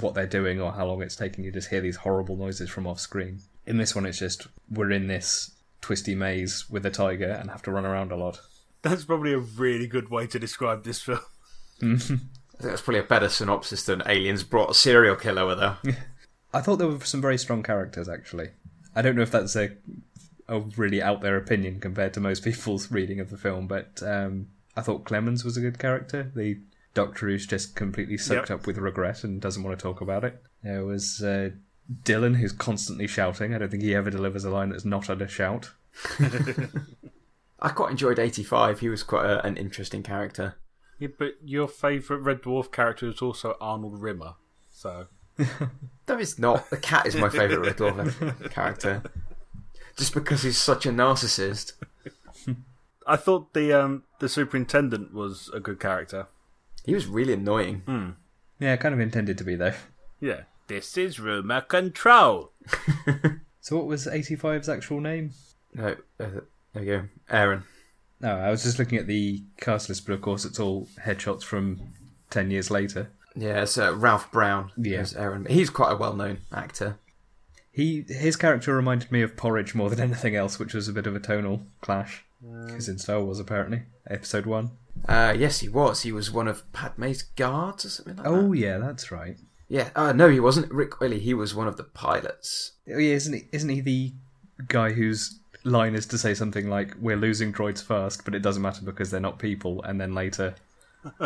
[0.00, 1.44] what they're doing or how long it's taking.
[1.44, 3.40] You just hear these horrible noises from off screen.
[3.66, 5.50] In this one, it's just we're in this
[5.82, 8.40] twisty maze with a tiger and have to run around a lot.
[8.80, 11.20] That's probably a really good way to describe this film.
[11.82, 12.20] I think
[12.58, 15.78] that's probably a better synopsis than Aliens brought a serial killer with her.
[16.54, 18.50] I thought there were some very strong characters, actually.
[18.94, 19.70] I don't know if that's a,
[20.48, 24.48] a really out there opinion compared to most people's reading of the film, but um,
[24.76, 26.30] I thought Clemens was a good character.
[26.34, 26.58] The
[26.94, 28.60] doctor who's just completely soaked Yep.
[28.60, 30.42] up with regret and doesn't want to talk about it.
[30.62, 31.50] There was uh,
[32.04, 33.54] Dillon, who's constantly shouting.
[33.54, 35.70] I don't think he ever delivers a line that's not at a shout.
[37.60, 38.80] I quite enjoyed 85.
[38.80, 40.56] He was quite a, an interesting character.
[40.98, 44.34] Yeah, but your favourite Red Dwarf character is also Arnold Rimmer.
[44.70, 45.06] So
[46.08, 46.68] No, it's not.
[46.68, 49.02] The cat is my favourite Red Dwarf character.
[49.96, 51.74] Just because he's such a narcissist.
[53.06, 56.26] I thought the um, the superintendent was a good character.
[56.84, 58.16] He was really annoying.
[58.58, 59.74] Yeah, kind of intended to be, though.
[60.20, 60.42] Yeah.
[60.66, 62.50] This is rumor control.
[63.62, 65.30] So, what was 85's actual name?
[65.72, 66.26] No, uh,
[66.74, 67.02] there you go.
[67.30, 67.62] Aaron.
[68.20, 71.44] No, I was just looking at the cast list, but of course, it's all headshots
[71.44, 71.80] from
[72.30, 73.12] 10 years later.
[73.34, 74.72] Yeah, it's uh, Ralph Brown.
[74.76, 75.04] Yeah.
[75.16, 75.46] Aaron.
[75.46, 76.98] He's quite a well known actor.
[77.70, 81.06] He his character reminded me of Porridge more than anything else, which was a bit
[81.06, 82.24] of a tonal clash.
[82.44, 82.66] Mm.
[82.66, 84.72] Because in Star Wars, apparently, episode one.
[85.08, 86.02] Uh, yes, he was.
[86.02, 88.30] He was one of Padme's guards or something like that.
[88.30, 89.36] Oh yeah, that's right.
[89.68, 90.70] Yeah, uh, no, he wasn't.
[90.70, 92.72] Ric Olié, he was one of the pilots.
[92.88, 93.48] Oh yeah, isn't he?
[93.52, 94.12] Isn't he the
[94.68, 98.62] guy whose line is to say something like "We're losing droids first, but it doesn't
[98.62, 100.54] matter because they're not people," and then later,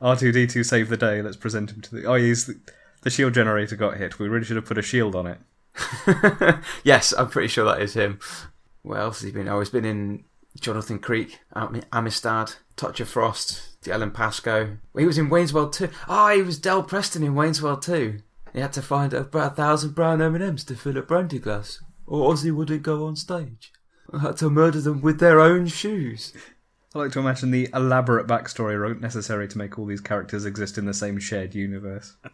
[0.00, 1.22] R two D two save the day.
[1.22, 2.04] Let's present him to the.
[2.04, 2.50] Oh, he's
[3.02, 4.18] the, shield generator got hit.
[4.18, 5.38] We really should have put a shield on it.
[6.84, 8.18] yes, I'm pretty sure that is him.
[8.82, 9.48] What else has he been?
[9.48, 10.24] Oh, he's been in
[10.60, 14.78] Jonathan Creek, Am- Amistad, Touch of Frost, Dalziel and Pascoe.
[14.96, 15.88] He was in Wayne's World 2.
[16.08, 18.18] Oh, he was Del Preston in Wayne's World 2.
[18.52, 22.32] He had to find about a thousand brown M&Ms to fill a brandy glass, or
[22.32, 23.72] Ozzy wouldn't go on stage.
[24.12, 26.32] I had to murder them with their own shoes.
[26.94, 30.86] I like to imagine the elaborate backstory necessary to make all these characters exist in
[30.86, 32.16] the same shared universe.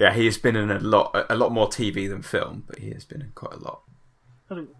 [0.00, 2.90] Yeah, he has been in a lot, a lot more TV than film, but he
[2.92, 3.82] has been in quite a lot.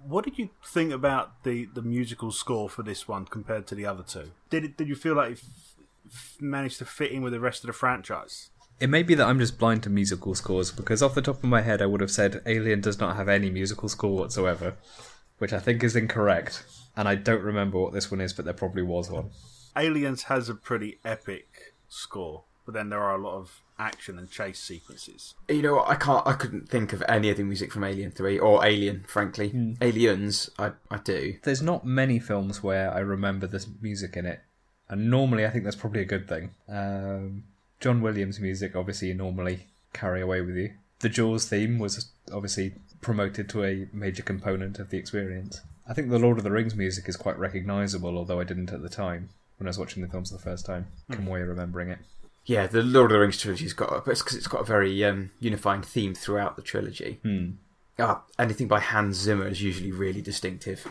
[0.02, 3.84] What did you think about the, the musical score for this one compared to the
[3.84, 4.30] other two?
[4.48, 5.74] Did it, did you feel like it f-
[6.06, 8.48] f- managed to fit in with the rest of the franchise?
[8.80, 11.44] It may be that I'm just blind to musical scores because off the top of
[11.44, 14.74] my head I would have said Alien does not have any musical score whatsoever,
[15.40, 16.64] which I think is incorrect.
[16.96, 19.30] And I don't remember what this one is, but there probably was one.
[19.76, 24.30] Aliens has a pretty epic score, but then there are a lot of action and
[24.30, 25.34] chase sequences.
[25.48, 26.26] You know, what, I can't.
[26.26, 29.04] I couldn't think of any of the music from Alien Three or Alien.
[29.08, 31.36] Frankly, Aliens, I I do.
[31.42, 34.40] There's not many films where I remember the music in it,
[34.88, 36.50] and normally I think that's probably a good thing.
[36.68, 37.44] Um,
[37.80, 40.74] John Williams' music, obviously, you normally carry away with you.
[40.98, 45.60] The Jaws theme was obviously promoted to a major component of the experience.
[45.88, 48.82] I think the Lord of the Rings music is quite recognisable, although I didn't at
[48.82, 50.86] the time when I was watching the films for the first time.
[51.10, 51.98] Kamoya remembering it.
[52.44, 54.64] Yeah, the Lord of the Rings trilogy's got, a- but it's because it's got a
[54.64, 57.18] very um, unifying theme throughout the trilogy.
[57.22, 57.50] Hmm.
[57.98, 60.86] Ah, anything by Hans Zimmer is usually really distinctive.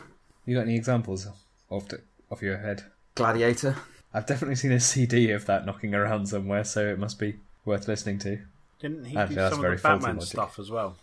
[0.45, 1.27] You got any examples
[1.69, 2.83] off the, off your head?
[3.15, 3.75] Gladiator.
[4.13, 7.87] I've definitely seen a CD of that knocking around somewhere, so it must be worth
[7.87, 8.39] listening to.
[8.79, 10.29] Didn't he Actually, do that's some very of the faulty Batman logic.
[10.29, 10.97] stuff as well?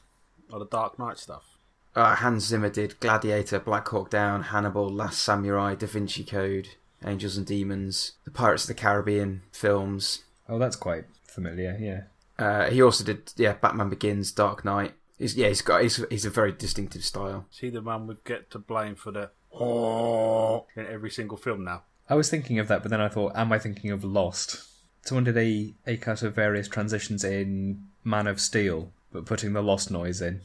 [0.53, 1.59] Or the Dark Knight stuff?
[1.95, 6.69] Uh, Hans Zimmer did Gladiator, Black Hawk Down, Hannibal, Last Samurai, Da Vinci Code,
[7.05, 10.25] Angels and Demons, the Pirates of the Caribbean films.
[10.49, 11.77] Oh, that's quite familiar.
[11.81, 12.03] Yeah.
[12.39, 14.93] Uh, he also did yeah Batman Begins, Dark Knight.
[15.19, 17.47] He's, yeah, he's got he's, he's a very distinctive style.
[17.51, 21.65] Is he the man we get to blame for the oh in every single film
[21.65, 21.83] now?
[22.09, 24.63] I was thinking of that, but then I thought, am I thinking of Lost?
[25.03, 29.63] Someone did a, a cut of various transitions in Man of Steel, but putting the
[29.63, 30.43] Lost noise in.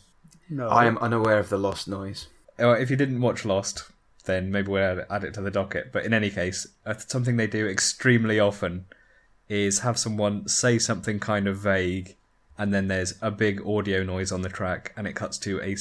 [0.49, 2.27] No, I am unaware of the lost noise.
[2.57, 3.83] If you didn't watch Lost,
[4.25, 5.91] then maybe we'll add- add it to the docket.
[5.91, 8.85] But in any case, uh, something they do extremely often
[9.49, 12.15] is have someone say something kind of vague,
[12.57, 15.75] and then there's a big audio noise on the track, and it cuts to a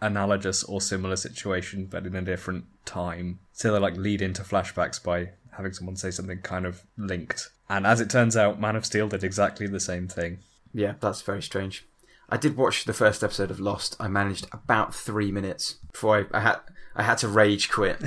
[0.00, 3.40] analogous or similar situation, but in a different time.
[3.52, 7.50] So they like lead into flashbacks by having someone say something kind of linked.
[7.68, 10.38] And as it turns out, Man of Steel did exactly the same thing.
[10.74, 11.86] Yeah, that's very strange.
[12.32, 13.94] I did watch the first episode of Lost.
[14.00, 16.56] I managed about three minutes before I, I had
[16.96, 18.00] I had to rage quit.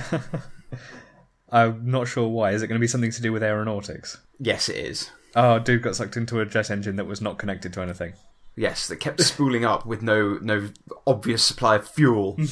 [1.52, 2.52] I'm not sure why.
[2.52, 4.18] Is it going to be something to do with aeronautics?
[4.40, 5.12] yes, it is.
[5.36, 8.14] Oh, dude got sucked into a jet engine that was not connected to anything.
[8.56, 10.70] Yes, that kept spooling up with no no
[11.06, 12.38] obvious supply of fuel.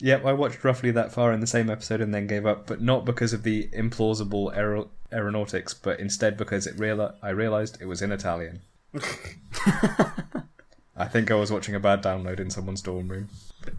[0.00, 2.80] Yep, I watched roughly that far in the same episode and then gave up, but
[2.80, 7.86] not because of the implausible aer- aeronautics, but instead because it real- I realised it
[7.86, 8.60] was in Italian.
[10.96, 13.28] I think I was watching a bad download in someone's dorm room.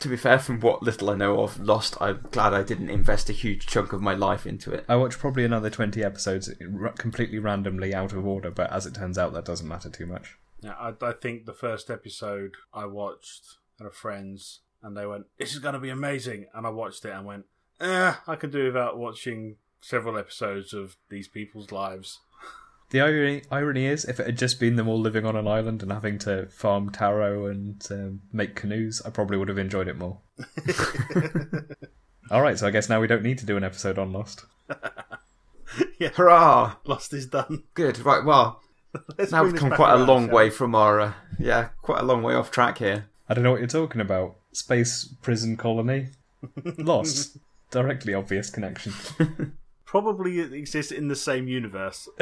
[0.00, 3.28] to be fair, from what little I know of Lost, I'm glad I didn't invest
[3.28, 4.84] a huge chunk of my life into it.
[4.88, 6.50] I watched probably another 20 episodes
[6.96, 10.36] completely randomly out of order, but as it turns out, that doesn't matter too much.
[10.60, 15.26] Yeah, I, I think the first episode I watched at a friend's, and they went,
[15.38, 17.46] "This is going to be amazing," and I watched it and went,
[17.80, 22.20] "Eh, I could do without watching several episodes of these people's lives."
[22.90, 25.82] The irony, irony is, if it had just been them all living on an island
[25.82, 29.98] and having to farm taro and um, make canoes, I probably would have enjoyed it
[29.98, 30.18] more.
[32.30, 34.44] All right, so I guess now we don't need to do an episode on Lost.
[35.98, 36.76] Yeah, hurrah!
[36.84, 37.64] Lost is done.
[37.74, 37.98] Good.
[37.98, 38.24] Right.
[38.24, 38.62] Well,
[39.18, 42.22] Let's now we've come quite a long way from our uh, yeah, quite a long
[42.22, 43.06] way off track here.
[43.28, 44.36] I don't know what you're talking about.
[44.52, 46.08] Space prison colony,
[46.78, 47.36] Lost.
[47.70, 48.92] Directly obvious connection.
[49.96, 52.06] Probably it exists in the same universe.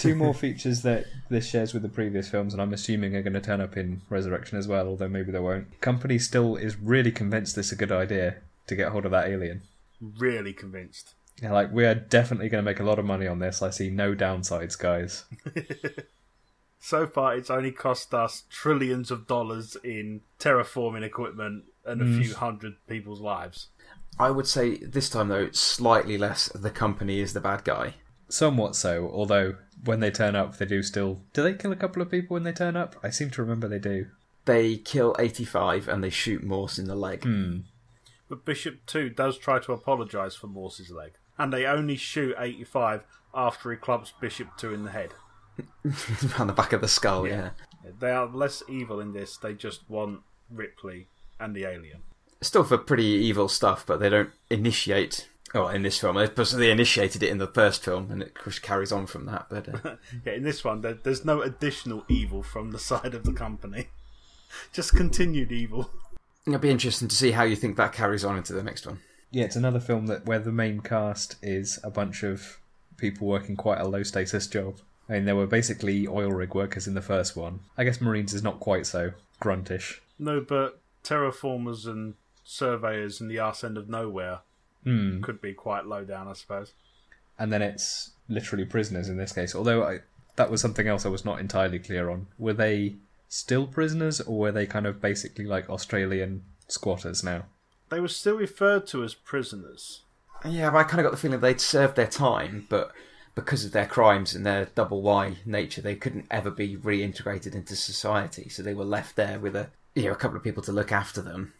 [0.00, 3.34] Two more features that this shares with the previous films, and I'm assuming are going
[3.34, 5.80] to turn up in Resurrection as well, although maybe they won't.
[5.80, 9.28] Company still is really convinced this is a good idea to get hold of that
[9.28, 9.62] alien.
[10.00, 11.14] really convinced.
[11.40, 13.62] Yeah, like we are definitely going to make a lot of money on this.
[13.62, 15.24] I see no downsides, guys.
[16.84, 22.22] So far, it's only cost us trillions of dollars in terraforming equipment and a mm.
[22.22, 23.68] few hundred people's lives.
[24.18, 26.48] I would say this time though, slightly less.
[26.54, 27.94] The company is the bad guy.
[28.28, 31.20] Somewhat so, although when they turn up, they do still.
[31.32, 32.96] Do they kill a couple of people when they turn up?
[33.02, 34.06] I seem to remember they do.
[34.44, 37.24] They kill 85 and they shoot Morse in the leg.
[37.24, 37.60] Hmm.
[38.28, 41.12] But Bishop 2 does try to apologise for Morse's leg.
[41.38, 43.02] And they only shoot 85
[43.34, 45.10] after he clubs Bishop 2 in the head.
[46.38, 47.26] on the back of the skull.
[47.26, 47.50] Yeah.
[48.00, 52.02] They are less evil in this, they just want Ripley and the alien.
[52.40, 55.28] Still for pretty evil stuff, but they don't initiate.
[55.54, 58.90] Oh, in this film, they, they initiated it in the first film, and it carries
[58.90, 59.46] on from that.
[59.48, 63.24] But uh, Yeah, in this one, there, there's no additional evil from the side of
[63.24, 63.88] the company.
[64.72, 65.90] Just continued evil.
[66.46, 69.00] it'll be interesting to see how you think that carries on into the next one.
[69.30, 72.58] Yeah, it's another film that where the main cast is a bunch of
[72.96, 74.76] people working quite a low status job.
[75.08, 77.60] I mean, there were basically oil rig workers in the first one.
[77.76, 79.98] I guess Marines is not quite so gruntish.
[80.18, 84.40] No, but terraformers and surveyors in the arse end of nowhere
[84.84, 85.22] Hmm.
[85.22, 86.72] could be quite low down, I suppose.
[87.38, 89.54] and then it's literally prisoners in this case.
[89.54, 90.00] Although I,
[90.36, 92.26] that was something else I was not entirely clear on.
[92.38, 92.96] Were they
[93.28, 97.44] still prisoners, or were they kind of basically like Australian squatters now?
[97.88, 100.02] They were still referred to as prisoners.
[100.44, 102.92] Yeah, but I kind of got the feeling they'd served their time, but
[103.34, 107.74] because of their crimes and their double Y nature, they couldn't ever be reintegrated into
[107.74, 108.48] society.
[108.48, 110.92] So they were left there with a you know a couple of people to look
[110.92, 111.52] after them.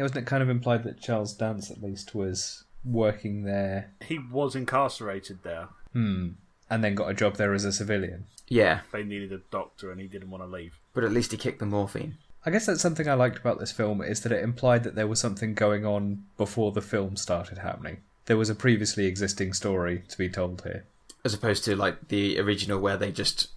[0.00, 4.18] Yeah, wasn't it kind of implied that Charles Dance at least was working there, He
[4.18, 5.68] was incarcerated there.
[5.92, 6.28] hmm,
[6.70, 8.24] and then got a job there as a civilian?
[8.48, 10.78] Yeah, They needed a doctor and he didn't want to leave.
[10.94, 12.16] but at least he kicked the morphine.
[12.46, 15.06] I guess that's something I liked about this film is that it implied that there
[15.06, 17.98] was something going on before the film started happening.
[18.24, 20.84] There was a previously existing story to be told here.
[21.24, 23.48] as opposed to like the original where they just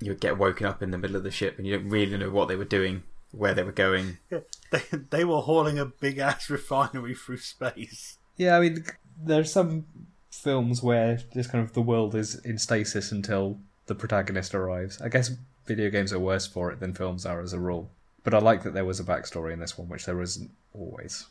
[0.00, 2.28] you get woken up in the middle of the ship and you don't really know
[2.30, 3.04] what they were doing,
[3.36, 4.18] where they were going.
[4.70, 8.18] They, they were hauling a big ass refinery through space.
[8.36, 8.84] Yeah, I mean,
[9.16, 9.84] there's some
[10.32, 15.00] films where just kind of the world is in stasis until the protagonist arrives.
[15.00, 15.30] I guess
[15.64, 17.88] video games are worse for it than films are as a rule.
[18.24, 21.26] But I like that there was a backstory in this one, which there isn't always.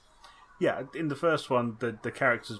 [0.62, 2.60] Yeah, in the first one, the the characters'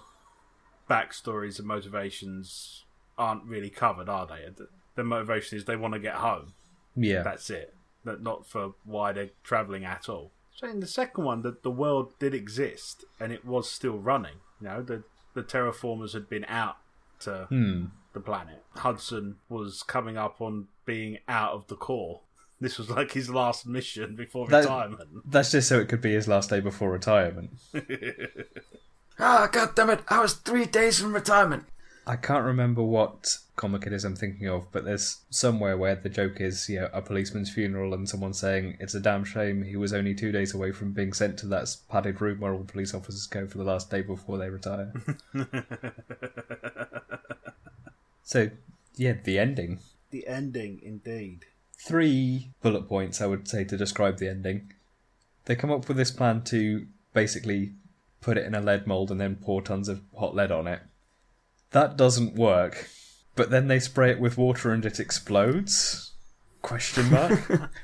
[0.90, 2.84] backstories and motivations
[3.18, 4.50] aren't really covered, are they?
[4.56, 6.54] The, the motivation is they want to get home.
[6.96, 7.24] Yeah.
[7.24, 7.74] That's it.
[8.06, 10.32] But not for why they're travelling at all.
[10.56, 14.36] So in the second one, the, the world did exist and it was still running.
[14.62, 16.78] You know, the the terraformers had been out
[17.22, 17.86] to Hmm.
[18.14, 18.64] the planet.
[18.76, 22.22] Hudson was coming up on being out of the core.
[22.62, 25.10] This was like his last mission before That- retirement.
[25.30, 27.52] That's just so it could be his last day before retirement.
[29.20, 30.00] Ah, god damn it!
[30.08, 31.66] I was three days from retirement.
[32.06, 36.10] I can't remember what comic it is I'm thinking of, but there's somewhere where the
[36.10, 39.78] joke is, you know, a policeman's funeral and someone saying it's a damn shame he
[39.78, 42.94] was only two days away from being sent to that padded room where all police
[42.94, 44.92] officers go for the last day before they retire.
[48.24, 48.50] so,
[48.96, 49.80] yeah, the ending.
[50.12, 51.46] the ending, indeed.
[51.78, 54.74] Three bullet points I would say to describe the ending.
[55.46, 57.74] They come up with this plan to basically
[58.22, 60.82] put it in a lead mold and then pour tons of hot lead on it.
[61.74, 62.90] That doesn't work.
[63.36, 66.14] But then they spray it with water and it explodes?
[66.62, 67.70] Question mark.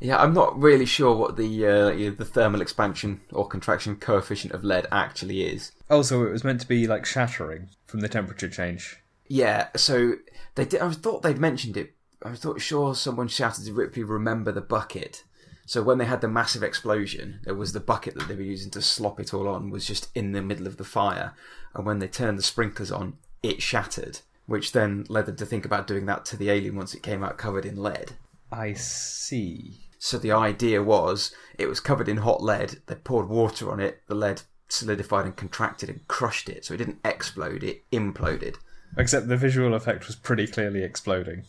[0.00, 4.64] Yeah, I'm not really sure what the uh, the thermal expansion or contraction coefficient of
[4.64, 5.72] lead actually is.
[5.90, 8.96] also, it was meant to be like shattering from the temperature change.
[9.28, 10.14] Yeah, so
[10.54, 10.80] they did.
[10.80, 11.94] I thought they'd mentioned it.
[12.24, 15.24] I thought sure someone shouted to Ripley, "Remember the bucket."
[15.66, 18.70] So when they had the massive explosion, there was the bucket that they were using
[18.72, 21.34] to slop it all on was just in the middle of the fire,
[21.74, 25.64] and when they turned the sprinklers on, it shattered, which then led them to think
[25.64, 28.12] about doing that to the alien once it came out covered in lead.
[28.52, 29.86] I see.
[29.98, 32.80] So the idea was it was covered in hot lead.
[32.86, 34.02] They poured water on it.
[34.06, 36.64] The lead solidified and contracted and crushed it.
[36.64, 37.62] So it didn't explode.
[37.62, 38.56] It imploded.
[38.96, 41.44] Except the visual effect was pretty clearly exploding.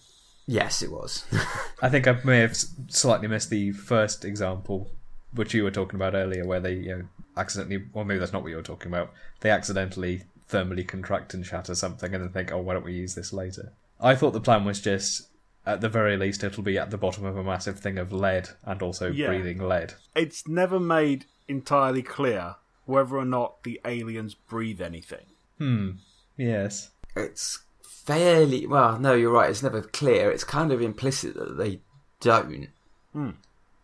[0.46, 1.26] Yes, it was.
[1.82, 2.58] I think I may have
[2.88, 4.92] slightly missed the first example,
[5.34, 7.04] which you were talking about earlier, where they you know,
[7.38, 9.12] accidentally, well, maybe that's not what you were talking about.
[9.42, 13.16] They accidentally thermally contract and shatter something, and then think, oh, why don't we use
[13.16, 13.72] this later?
[14.00, 15.28] I thought the plan was just,
[15.66, 18.50] at the very least, it'll be at the bottom of a massive thing of lead
[18.66, 19.28] and also Yeah.
[19.28, 19.94] breathing lead.
[20.16, 22.56] It's never made entirely clear
[22.86, 25.26] whether or not the aliens breathe anything.
[25.58, 25.92] Hmm.
[26.36, 26.90] Yes.
[27.16, 28.98] it's fairly well.
[28.98, 29.50] No, you're right.
[29.50, 30.32] It's never clear.
[30.32, 31.80] It's kind of implicit that they
[32.20, 32.70] don't.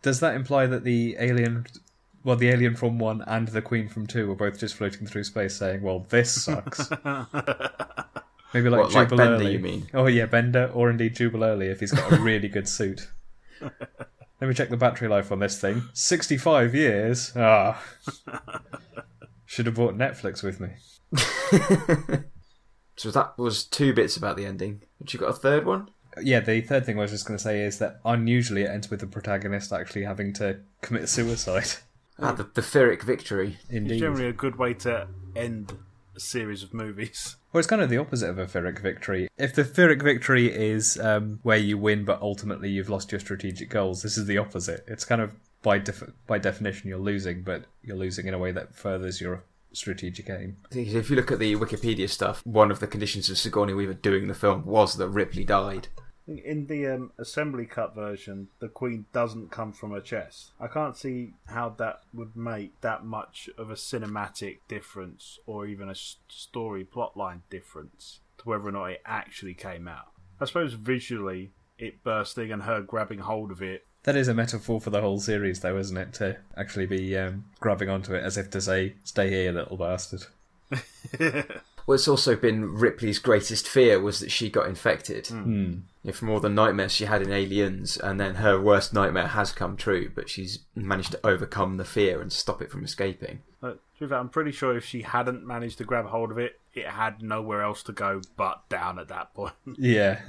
[0.02, 1.66] Does that imply that the alien,
[2.24, 5.24] well, the alien from one and the queen from two were both just floating through
[5.24, 6.88] space saying, well, this sucks?
[8.54, 9.52] Maybe like What, like Jubal Bender, Early.
[9.52, 9.88] you mean?
[9.92, 13.08] Oh yeah, Bender, or indeed Jubal Early if he's got a really good suit.
[14.40, 15.82] Let me check the battery life on this thing.
[15.92, 17.32] Sixty-five years.
[17.36, 17.82] Ah,
[19.44, 20.68] should have bought Netflix with me.
[22.96, 24.82] So that was two bits about the ending.
[24.98, 25.88] But you got a third one?
[26.22, 28.90] Yeah, the third thing I was just going to say is that unusually it ends
[28.90, 31.68] with the protagonist actually having to commit suicide.
[32.20, 33.58] Ah, the, the Pyrrhic victory.
[33.66, 34.00] It's Indeed.
[34.00, 35.06] generally a good way to
[35.36, 35.78] end
[36.16, 37.36] a series of movies.
[37.52, 39.28] Well, it's kind of the opposite of a Pyrrhic victory.
[39.38, 43.70] If the Pyrrhic victory is um, where you win, but ultimately you've lost your strategic
[43.70, 44.84] goals, this is the opposite.
[44.86, 48.52] It's kind of by def- by definition you're losing, but you're losing in a way
[48.52, 50.56] that furthers your strategic aim.
[50.72, 54.28] If you look at the Wikipedia stuff, one of the conditions of Sigourney Weaver doing
[54.28, 55.88] the film was that Ripley died.
[56.28, 60.50] In the um, assembly cut version, the queen doesn't come from her chest.
[60.60, 65.88] I can't see how that would make that much of a cinematic difference or even
[65.88, 70.08] a story plotline difference to whether or not it actually came out.
[70.38, 73.86] I suppose visually, it bursting and her grabbing hold of it.
[74.02, 76.12] That is a metaphor for the whole series, though, isn't it?
[76.14, 80.24] To actually be um, grabbing onto it as if to say, "Stay here, little bastard."
[81.88, 85.28] Well, it's also been Ripley's greatest fear was that she got infected.
[85.28, 85.76] Hmm.
[86.02, 89.52] Yeah, from all the nightmares she had in Aliens, and then her worst nightmare has
[89.52, 93.40] come true, but she's managed to overcome the fear and stop it from escaping.
[93.62, 96.36] But to be fair, I'm pretty sure if she hadn't managed to grab hold of
[96.36, 99.54] it, it had nowhere else to go but down at that point.
[99.78, 100.20] Yeah,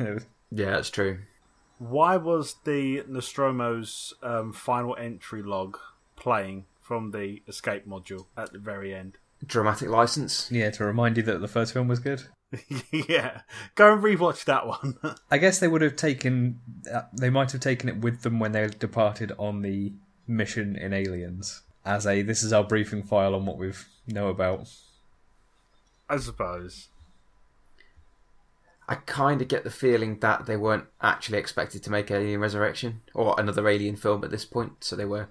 [0.52, 1.20] Yeah, that's true.
[1.78, 5.78] Why was the Nostromo's um, final entry log
[6.16, 9.18] playing from the escape module at the very end?
[9.46, 10.50] Dramatic license.
[10.52, 10.70] yeah.
[10.72, 12.24] To remind you that the first film was good.
[12.92, 13.42] yeah,
[13.76, 14.98] go and rewatch that one.
[15.32, 16.60] I guess they would have taken.
[16.92, 19.94] Uh, they might have taken it with them when they departed on the
[20.28, 23.72] mission in Aliens, as a this is our briefing file on what we
[24.08, 24.68] know about.
[26.10, 26.88] I suppose.
[28.88, 33.02] I kind of get the feeling that they weren't actually expected to make Alien Resurrection
[33.14, 35.30] or another Alien film at this point, so they were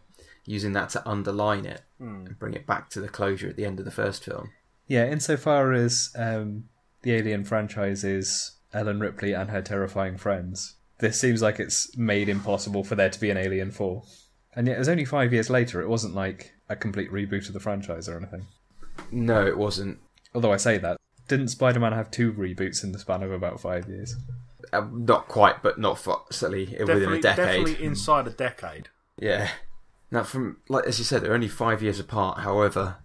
[0.48, 3.78] using that to underline it and bring it back to the closure at the end
[3.78, 4.50] of the first film.
[4.86, 6.64] Yeah, insofar as um,
[7.02, 12.28] the Alien franchise is Ellen Ripley and her terrifying friends, this seems like it's made
[12.28, 14.02] impossible for there to be an Alien Four.
[14.54, 15.80] And yet, it was only five years later.
[15.80, 18.46] It wasn't like a complete reboot of the franchise or anything.
[19.12, 19.98] No, it wasn't.
[20.34, 20.96] Although I say that,
[21.28, 24.16] didn't Spider-Man have two reboots in the span of about five years?
[24.72, 27.36] Um, not quite, but not for, certainly within a decade.
[27.36, 28.88] definitely inside a decade.
[29.18, 29.48] Yeah.
[30.10, 32.40] Now, from like as you said, they're only five years apart.
[32.40, 32.96] However,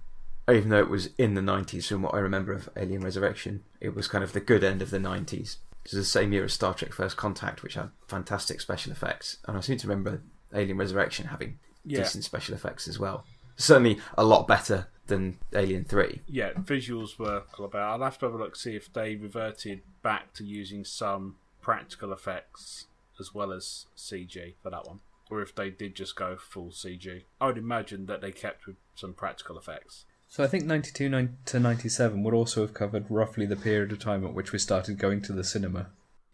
[0.50, 3.96] even though it was in the nineties, from what I remember of Alien Resurrection, it
[3.96, 5.58] was kind of the good end of the nineties.
[5.86, 9.38] It was the same year as Star Trek: First Contact, which had fantastic special effects,
[9.48, 10.22] and I seem to remember
[10.54, 12.00] Alien Resurrection having Yeah.
[12.00, 13.26] decent special effects as well.
[13.58, 16.22] Certainly, a lot better than Alien Three.
[16.26, 17.92] Yeah, visuals were all about.
[18.00, 22.14] I'll have to have a look see if they reverted back to using some practical
[22.14, 22.88] effects
[23.20, 27.24] as well as CG for that one, or if they did just go full CG.
[27.42, 30.06] I would imagine that they kept with some practical effects.
[30.28, 34.00] So I think 92 nine- to 97 would also have covered roughly the period of
[34.00, 35.88] time at which we started going to the cinema.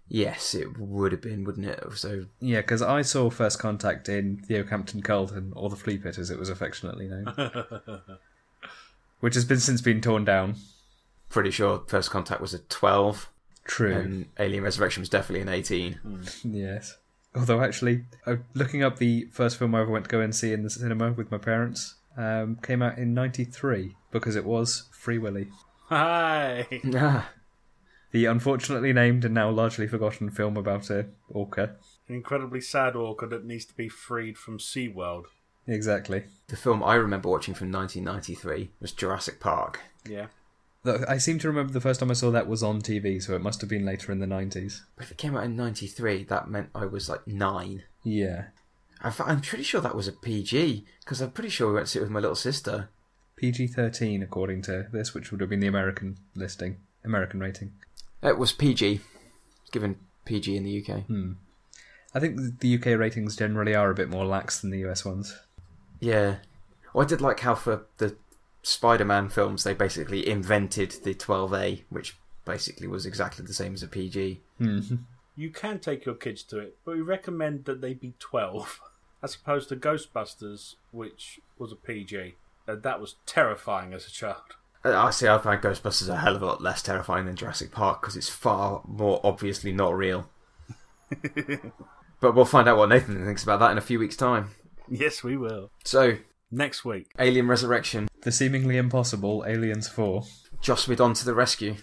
[0.08, 1.84] Yes, it would have been, wouldn't it?
[1.96, 6.18] So Yeah, because I saw First Contact in the Okehampton Carlton, or the Flea Pit
[6.18, 7.26] as it was affectionately known,
[9.20, 10.56] which has been since been torn down.
[11.30, 13.30] pretty sure First Contact was a twelve,
[13.66, 13.94] True.
[13.96, 16.00] and Alien Resurrection was definitely an eighteen.
[16.44, 16.98] Yes.
[17.36, 20.52] Although actually, uh, looking up the first film I ever went to go and see
[20.52, 25.18] in the cinema with my parents, um, came out in '93 because it was Free
[25.20, 25.50] Willy,
[25.90, 26.68] Hi.
[26.96, 27.32] Ah,
[28.12, 31.76] the unfortunately named and now largely forgotten film about a orca.
[32.08, 35.26] An incredibly sad orca that needs to be freed from SeaWorld.
[35.68, 36.24] Exactly.
[36.48, 39.80] the film I remember watching from 1993 was Jurassic Park.
[40.08, 40.28] Yeah.
[40.86, 43.42] I seem to remember the first time I saw that was on TV, so it
[43.42, 44.82] must have been later in the 90s.
[44.96, 47.84] But if it came out in '93, that meant I was like nine.
[48.04, 48.46] Yeah.
[49.02, 52.00] I'm pretty sure that was a PG because I'm pretty sure we went to see
[52.00, 52.90] it with my little sister.
[53.38, 57.72] PG 13, according to this, which would have been the American listing, American rating.
[58.22, 59.00] It was PG,
[59.72, 61.04] given PG in the UK.
[61.06, 61.34] Hmm.
[62.14, 65.38] I think the UK ratings generally are a bit more lax than the US ones.
[66.02, 66.38] Yeah.
[66.94, 68.18] Well, I did like how for the
[68.62, 73.88] Spider-Man films they basically invented the 12A, which basically was exactly the same as a
[73.88, 74.42] PG.
[74.58, 74.80] Hmm.
[75.36, 78.80] You can take your kids to it, but we recommend that they be 12,
[79.24, 82.36] as opposed to Ghostbusters, which was a PG.
[82.68, 84.56] And that was terrifying as a child.
[84.84, 85.28] Uh, I see.
[85.28, 88.30] I find Ghostbusters a hell of a lot less terrifying than Jurassic Park because it's
[88.30, 90.30] far more obviously not real.
[92.22, 94.52] but we'll find out what Nathan thinks about that in a few weeks' time.
[94.88, 95.72] Yes, we will.
[95.84, 96.18] So,
[96.52, 97.12] Next week.
[97.20, 100.24] Alien Resurrection, The seemingly impossible Aliens 4.
[100.62, 101.76] Joss Whedon to the rescue.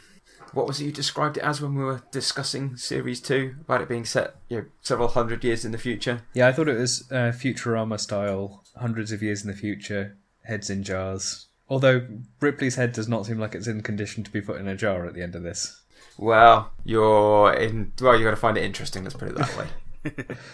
[0.53, 3.89] What was it you described it as when we were discussing Series 2 about it
[3.89, 6.23] being set you know, several hundred years in the future?
[6.35, 10.71] Yeah, I thought it was uh, Futurama style, hundreds of years in the future, heads
[10.71, 11.47] in jars.
[11.69, 12.07] Although
[12.41, 15.07] Ripley's head does not seem like it's in condition to be put in a jar
[15.07, 15.83] at the end of this.
[16.17, 17.93] Well, you're in.
[18.01, 19.03] Well, you're going to find it interesting.
[19.03, 20.37] Let's put it that way.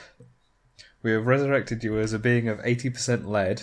[1.03, 3.63] We have resurrected you as a being of 80% lead,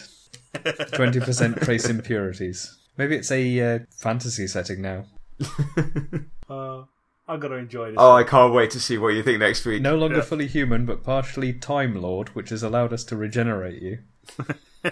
[0.55, 2.77] 20% trace impurities.
[2.97, 5.05] Maybe it's a uh, fantasy setting now.
[6.49, 6.81] Uh,
[7.27, 7.97] I've got to enjoy this.
[7.99, 9.83] oh, I can't wait to see what you think next week.
[9.83, 10.23] No longer Yeah.
[10.23, 13.99] fully human, but partially Time Lord, which has allowed us to regenerate you.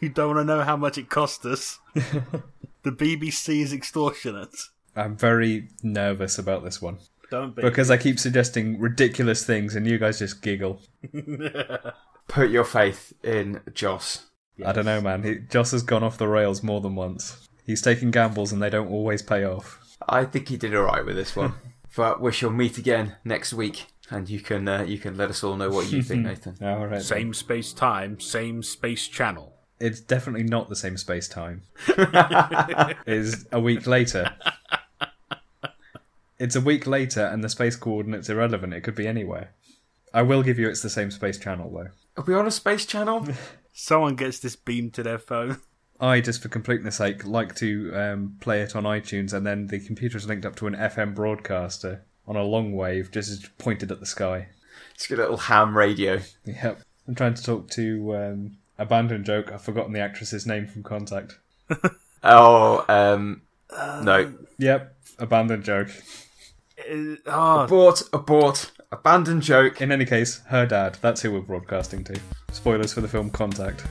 [0.00, 1.78] You don't want to know how much it cost us.
[1.94, 4.54] the BBC is extortionate.
[4.94, 6.98] I'm very nervous about this one
[7.30, 7.62] Don't be.
[7.62, 10.82] because I keep suggesting ridiculous things and you guys just giggle.
[12.28, 14.26] Put your faith in Joss.
[14.64, 15.22] I don't know, man.
[15.22, 17.48] He, Joss has gone off the rails more than once.
[17.66, 19.78] He's taking gambles and they don't always pay off.
[20.08, 21.54] I think he did all right with this one.
[21.96, 25.44] but we shall meet again next week, and you can uh, you can let us
[25.44, 26.56] all know what you think, Nathan.
[26.62, 26.90] All right.
[26.90, 27.00] then.
[27.02, 29.54] Same space time, same space channel.
[29.78, 31.62] It's definitely not the same space time.
[33.06, 34.32] it's a week later.
[36.38, 38.74] It's a week later, and the space coordinates irrelevant.
[38.74, 39.50] It could be anywhere.
[40.14, 41.90] I will give you it's the same space channel though.
[42.16, 43.26] Are we on a space channel?
[43.72, 45.58] Someone gets this beamed to their phone.
[45.98, 49.78] I, just for completeness sake, like to um, play it on iTunes, and then the
[49.78, 54.00] computer's linked up to an FM broadcaster on a long wave, just as pointed at
[54.00, 54.48] the sky.
[54.94, 56.20] It's a little ham radio.
[56.44, 56.82] Yep.
[57.08, 59.52] I'm trying to talk to um, Abandon Joke.
[59.52, 61.38] I've forgotten the actress's name from Contact.
[62.24, 63.42] Oh, um,
[64.04, 64.32] no.
[64.58, 64.96] Yep.
[65.18, 65.90] Abandon Joke.
[66.90, 69.80] Uh, oh, Abort, abort, abandoned joke.
[69.80, 70.98] In any case, her dad.
[71.00, 72.20] That's who we're broadcasting to.
[72.50, 73.84] Spoilers for the film Contact.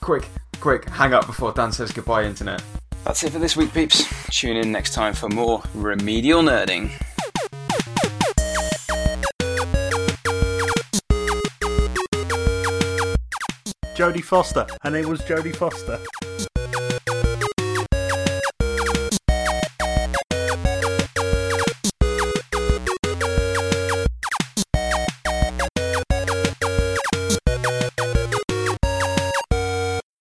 [0.00, 0.26] Quick,
[0.60, 2.62] quick, hang up before Dan says goodbye, Internet.
[3.04, 4.04] That's it for this week, peeps.
[4.30, 6.90] Tune in next time for more remedial nerding.
[13.94, 14.66] Jodie Foster.
[14.82, 15.98] Her name was Jodie Foster.